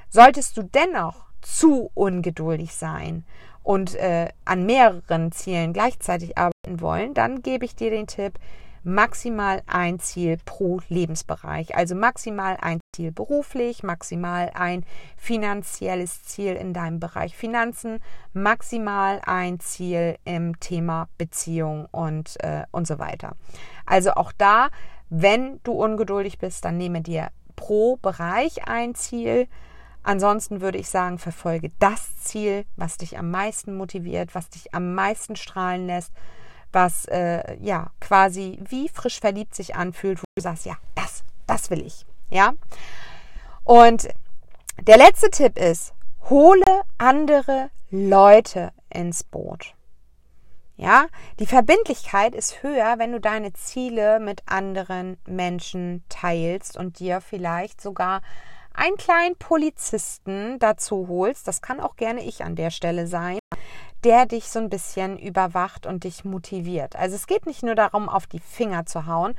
[0.09, 3.25] Solltest du dennoch zu ungeduldig sein
[3.63, 8.37] und äh, an mehreren Zielen gleichzeitig arbeiten wollen, dann gebe ich dir den Tipp,
[8.87, 11.75] maximal ein Ziel pro Lebensbereich.
[11.75, 14.85] Also maximal ein Ziel beruflich, maximal ein
[15.17, 17.99] finanzielles Ziel in deinem Bereich Finanzen,
[18.31, 23.35] maximal ein Ziel im Thema Beziehung und, äh, und so weiter.
[23.85, 24.69] Also auch da,
[25.09, 27.27] wenn du ungeduldig bist, dann nehme dir
[27.57, 29.49] pro Bereich ein Ziel.
[30.01, 34.95] Ansonsten würde ich sagen, verfolge das Ziel, was dich am meisten motiviert, was dich am
[34.95, 36.13] meisten strahlen lässt,
[36.71, 41.69] was äh, ja quasi wie frisch verliebt sich anfühlt, wo du sagst, ja, das, das
[41.69, 42.05] will ich.
[42.29, 42.53] Ja.
[43.63, 44.07] Und
[44.81, 45.93] der letzte Tipp ist,
[46.29, 49.73] hole andere Leute ins Boot.
[50.75, 51.07] Ja,
[51.39, 57.81] die Verbindlichkeit ist höher, wenn du deine Ziele mit anderen Menschen teilst und dir vielleicht
[57.81, 58.21] sogar
[58.75, 61.47] einen kleinen Polizisten dazu holst.
[61.47, 63.39] Das kann auch gerne ich an der Stelle sein
[64.07, 66.95] der dich so ein bisschen überwacht und dich motiviert.
[66.95, 69.35] Also es geht nicht nur darum, auf die Finger zu hauen,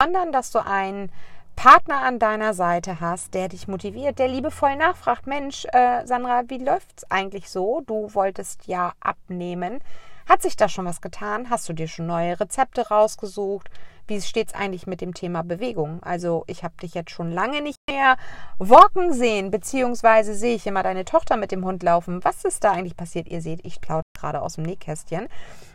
[0.00, 1.10] sondern dass du einen
[1.56, 6.58] Partner an deiner Seite hast, der dich motiviert, der liebevoll nachfragt, Mensch, äh, Sandra, wie
[6.58, 7.82] läuft's eigentlich so?
[7.84, 9.80] Du wolltest ja abnehmen.
[10.28, 11.50] Hat sich da schon was getan?
[11.50, 13.70] Hast du dir schon neue Rezepte rausgesucht?
[14.06, 16.00] Wie steht es eigentlich mit dem Thema Bewegung?
[16.04, 18.16] Also ich habe dich jetzt schon lange nicht mehr
[18.58, 22.24] walken sehen, beziehungsweise sehe ich immer deine Tochter mit dem Hund laufen.
[22.24, 23.26] Was ist da eigentlich passiert?
[23.26, 25.28] Ihr seht, ich plaudere gerade aus dem Nähkästchen.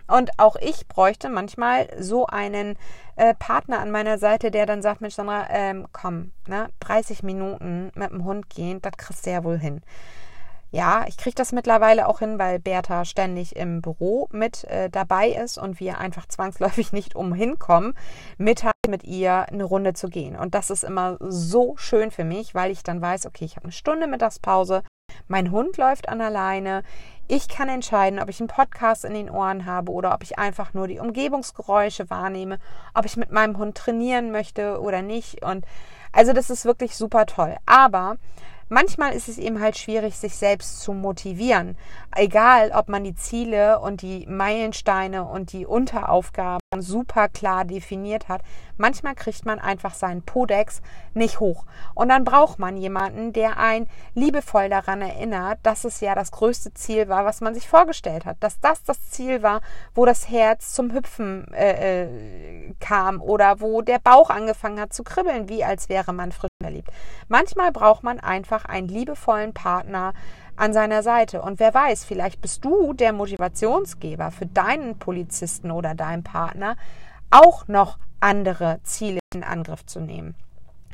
[0.08, 2.78] Und auch ich bräuchte manchmal so einen
[3.18, 7.91] äh, Partner an meiner Seite, der dann sagt, Mensch, Sandra, ähm, komm, ne, 30 Minuten
[7.93, 9.82] mit dem Hund gehen, das kriegst du ja wohl hin.
[10.70, 15.30] Ja, ich kriege das mittlerweile auch hin, weil Bertha ständig im Büro mit äh, dabei
[15.30, 17.93] ist und wir einfach zwangsläufig nicht umhin kommen,
[18.38, 20.36] mit, mit ihr eine Runde zu gehen.
[20.36, 23.66] Und das ist immer so schön für mich, weil ich dann weiß, okay, ich habe
[23.66, 24.84] eine Stunde Mittagspause,
[25.28, 26.84] mein Hund läuft an alleine.
[27.30, 30.74] Ich kann entscheiden, ob ich einen Podcast in den Ohren habe oder ob ich einfach
[30.74, 32.58] nur die Umgebungsgeräusche wahrnehme,
[32.94, 35.44] ob ich mit meinem Hund trainieren möchte oder nicht.
[35.44, 35.66] Und
[36.14, 37.58] also das ist wirklich super toll.
[37.66, 38.16] Aber
[38.70, 41.78] manchmal ist es eben halt schwierig, sich selbst zu motivieren.
[42.16, 48.41] Egal, ob man die Ziele und die Meilensteine und die Unteraufgaben super klar definiert hat.
[48.76, 50.82] Manchmal kriegt man einfach seinen Podex
[51.13, 51.65] nicht hoch.
[51.95, 56.74] Und dann braucht man jemanden, der einen liebevoll daran erinnert, dass es ja das größte
[56.74, 58.38] Ziel war, was man sich vorgestellt hat.
[58.41, 59.61] Dass das das Ziel war,
[59.95, 65.03] wo das Herz zum Hüpfen äh, äh, kam oder wo der Bauch angefangen hat zu
[65.03, 66.89] kribbeln, wie als wäre man frisch verliebt.
[67.30, 70.13] Manchmal braucht man einfach einen liebevollen Partner,
[70.58, 71.41] an seiner Seite.
[71.41, 76.76] Und wer weiß, vielleicht bist du der Motivationsgeber für deinen Polizisten oder deinen Partner,
[77.30, 80.36] auch noch andere Ziele in Angriff zu nehmen.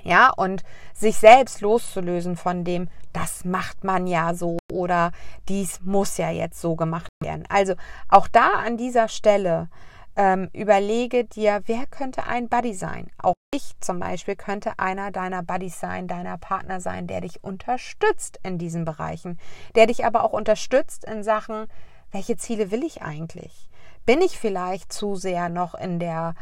[0.03, 5.13] Ja, und sich selbst loszulösen von dem, das macht man ja so oder
[5.47, 7.45] dies muss ja jetzt so gemacht werden.
[7.47, 7.75] Also
[8.09, 9.69] auch da an dieser Stelle
[10.15, 13.07] ähm, überlege dir, wer könnte ein Buddy sein.
[13.17, 18.39] Auch ich zum Beispiel könnte einer deiner Buddies sein, deiner Partner sein, der dich unterstützt
[18.43, 19.39] in diesen Bereichen,
[19.75, 21.67] der dich aber auch unterstützt in Sachen,
[22.11, 23.69] welche Ziele will ich eigentlich?
[24.05, 26.35] Bin ich vielleicht zu sehr noch in der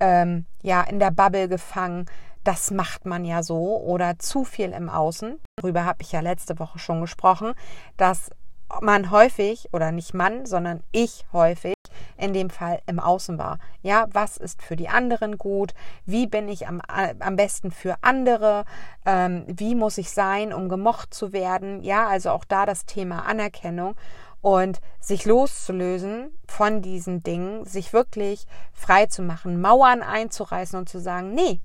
[0.00, 2.06] ähm, ja in der Bubble gefangen?
[2.44, 5.38] Das macht man ja so oder zu viel im Außen.
[5.56, 7.52] Darüber habe ich ja letzte Woche schon gesprochen,
[7.96, 8.30] dass
[8.80, 11.74] man häufig oder nicht man, sondern ich häufig
[12.16, 13.58] in dem Fall im Außen war.
[13.82, 15.74] Ja, was ist für die anderen gut?
[16.04, 18.64] Wie bin ich am, am besten für andere?
[19.06, 21.82] Ähm, wie muss ich sein, um gemocht zu werden?
[21.82, 23.94] Ja, also auch da das Thema Anerkennung
[24.40, 31.00] und sich loszulösen von diesen Dingen, sich wirklich frei zu machen, Mauern einzureißen und zu
[31.00, 31.60] sagen, nee,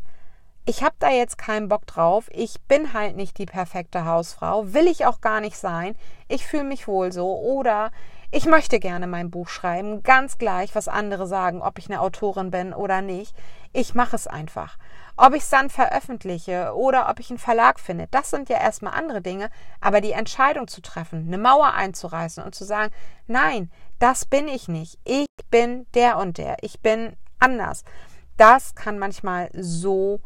[0.65, 4.87] ich habe da jetzt keinen Bock drauf, ich bin halt nicht die perfekte Hausfrau, will
[4.87, 5.95] ich auch gar nicht sein,
[6.27, 7.91] ich fühle mich wohl so oder
[8.35, 12.49] ich möchte gerne mein Buch schreiben, ganz gleich, was andere sagen, ob ich eine Autorin
[12.49, 13.35] bin oder nicht.
[13.73, 14.79] Ich mache es einfach.
[15.15, 18.93] Ob ich es dann veröffentliche oder ob ich einen Verlag finde, das sind ja erstmal
[18.93, 19.51] andere Dinge.
[19.81, 22.91] Aber die Entscheidung zu treffen, eine Mauer einzureißen und zu sagen,
[23.27, 24.97] nein, das bin ich nicht.
[25.03, 26.57] Ich bin der und der.
[26.61, 27.83] Ich bin anders.
[28.37, 30.21] Das kann manchmal so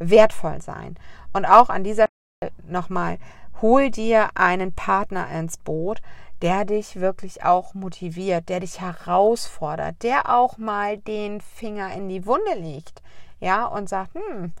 [0.00, 0.96] wertvoll sein.
[1.32, 2.06] Und auch an dieser
[2.42, 3.18] Stelle nochmal,
[3.62, 6.00] hol dir einen Partner ins Boot,
[6.42, 12.26] der dich wirklich auch motiviert, der dich herausfordert, der auch mal den Finger in die
[12.26, 13.02] Wunde legt,
[13.40, 14.52] ja, und sagt, hm,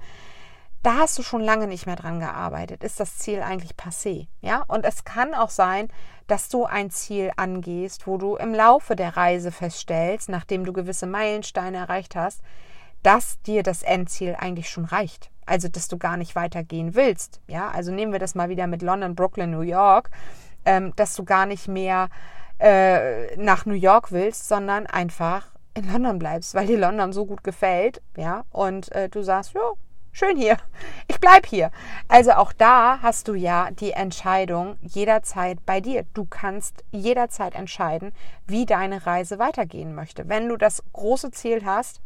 [0.82, 2.84] da hast du schon lange nicht mehr dran gearbeitet.
[2.84, 4.28] Ist das Ziel eigentlich passé?
[4.40, 5.88] Ja, und es kann auch sein,
[6.26, 11.06] dass du ein Ziel angehst, wo du im Laufe der Reise feststellst, nachdem du gewisse
[11.06, 12.40] Meilensteine erreicht hast,
[13.02, 15.30] dass dir das Endziel eigentlich schon reicht.
[15.46, 17.40] Also, dass du gar nicht weitergehen willst.
[17.48, 20.10] Ja, also nehmen wir das mal wieder mit London, Brooklyn, New York,
[20.64, 22.08] ähm, dass du gar nicht mehr
[22.58, 27.42] äh, nach New York willst, sondern einfach in London bleibst, weil dir London so gut
[27.42, 28.02] gefällt.
[28.16, 29.60] Ja, und äh, du sagst, ja,
[30.12, 30.56] schön hier,
[31.08, 31.70] ich bleib hier.
[32.08, 36.04] Also auch da hast du ja die Entscheidung jederzeit bei dir.
[36.14, 38.12] Du kannst jederzeit entscheiden,
[38.46, 40.28] wie deine Reise weitergehen möchte.
[40.28, 42.00] Wenn du das große Ziel hast,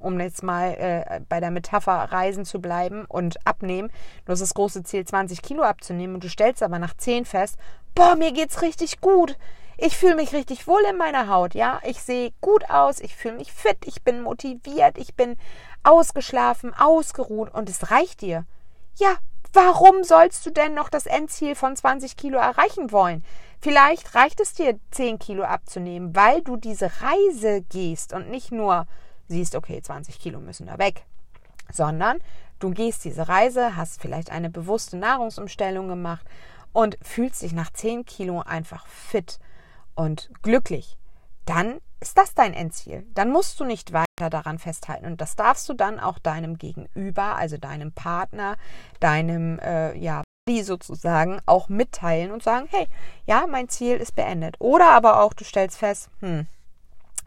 [0.00, 3.90] um jetzt mal äh, bei der Metapher Reisen zu bleiben und abnehmen.
[4.24, 7.56] Du hast das große Ziel, 20 Kilo abzunehmen und du stellst aber nach 10 fest,
[7.94, 9.36] boah, mir geht's richtig gut.
[9.76, 11.80] Ich fühle mich richtig wohl in meiner Haut, ja.
[11.84, 15.36] Ich sehe gut aus, ich fühle mich fit, ich bin motiviert, ich bin
[15.82, 18.44] ausgeschlafen, ausgeruht und es reicht dir.
[18.96, 19.16] Ja,
[19.52, 23.24] warum sollst du denn noch das Endziel von 20 Kilo erreichen wollen?
[23.62, 28.86] Vielleicht reicht es dir, 10 Kilo abzunehmen, weil du diese Reise gehst und nicht nur
[29.30, 31.04] siehst, okay, 20 Kilo müssen da weg,
[31.72, 32.18] sondern
[32.58, 36.26] du gehst diese Reise, hast vielleicht eine bewusste Nahrungsumstellung gemacht
[36.72, 39.38] und fühlst dich nach 10 Kilo einfach fit
[39.94, 40.96] und glücklich.
[41.46, 43.06] Dann ist das dein Endziel.
[43.14, 45.06] Dann musst du nicht weiter daran festhalten.
[45.06, 48.56] Und das darfst du dann auch deinem Gegenüber, also deinem Partner,
[49.00, 50.22] deinem, äh, ja,
[50.62, 52.88] sozusagen auch mitteilen und sagen, hey,
[53.24, 54.56] ja, mein Ziel ist beendet.
[54.58, 56.48] Oder aber auch, du stellst fest, hm,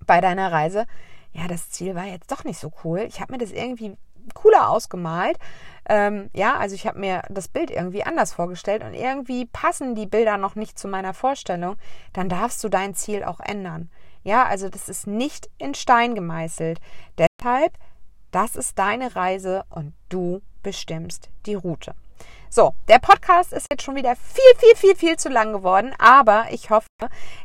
[0.06, 0.86] bei deiner Reise,
[1.34, 3.00] ja, das Ziel war jetzt doch nicht so cool.
[3.00, 3.98] Ich habe mir das irgendwie
[4.34, 5.38] cooler ausgemalt.
[5.90, 10.06] Ähm, ja, also ich habe mir das Bild irgendwie anders vorgestellt und irgendwie passen die
[10.06, 11.76] Bilder noch nicht zu meiner Vorstellung.
[12.14, 13.90] Dann darfst du dein Ziel auch ändern.
[14.24, 16.80] Ja, also das ist nicht in Stein gemeißelt.
[17.18, 17.74] Deshalb,
[18.32, 21.94] das ist deine Reise und du bestimmst die Route.
[22.56, 26.46] So, der Podcast ist jetzt schon wieder viel, viel, viel, viel zu lang geworden, aber
[26.52, 26.86] ich hoffe,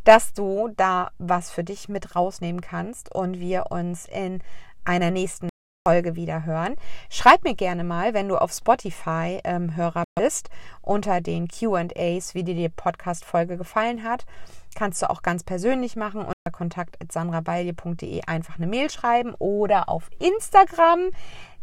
[0.05, 4.43] dass du da was für dich mit rausnehmen kannst und wir uns in
[4.85, 5.49] einer nächsten
[5.87, 6.77] Folge wieder hören.
[7.09, 10.51] Schreib mir gerne mal, wenn du auf Spotify ähm, Hörer bist,
[10.83, 14.27] unter den QAs, wie dir die Podcast-Folge gefallen hat.
[14.75, 21.09] Kannst du auch ganz persönlich machen unter kontakt.sandrabalje.de einfach eine Mail schreiben oder auf Instagram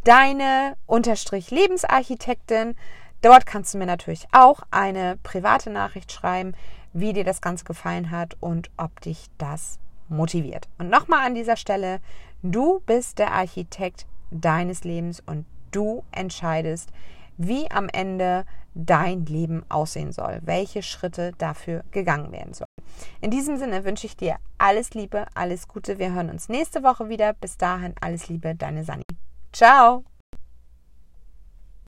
[0.04, 2.76] deine Unterstrich Lebensarchitektin.
[3.22, 6.54] Dort kannst du mir natürlich auch eine private Nachricht schreiben,
[6.94, 10.68] wie dir das Ganze gefallen hat und ob dich das motiviert.
[10.78, 12.00] Und nochmal an dieser Stelle,
[12.44, 16.90] du bist der Architekt deines Lebens und du entscheidest,
[17.38, 22.68] wie am Ende dein Leben aussehen soll, welche Schritte dafür gegangen werden sollen.
[23.22, 25.98] In diesem Sinne wünsche ich dir alles Liebe, alles Gute.
[25.98, 27.34] Wir hören uns nächste Woche wieder.
[27.34, 29.04] Bis dahin alles Liebe, deine Sani.
[29.52, 30.04] Ciao!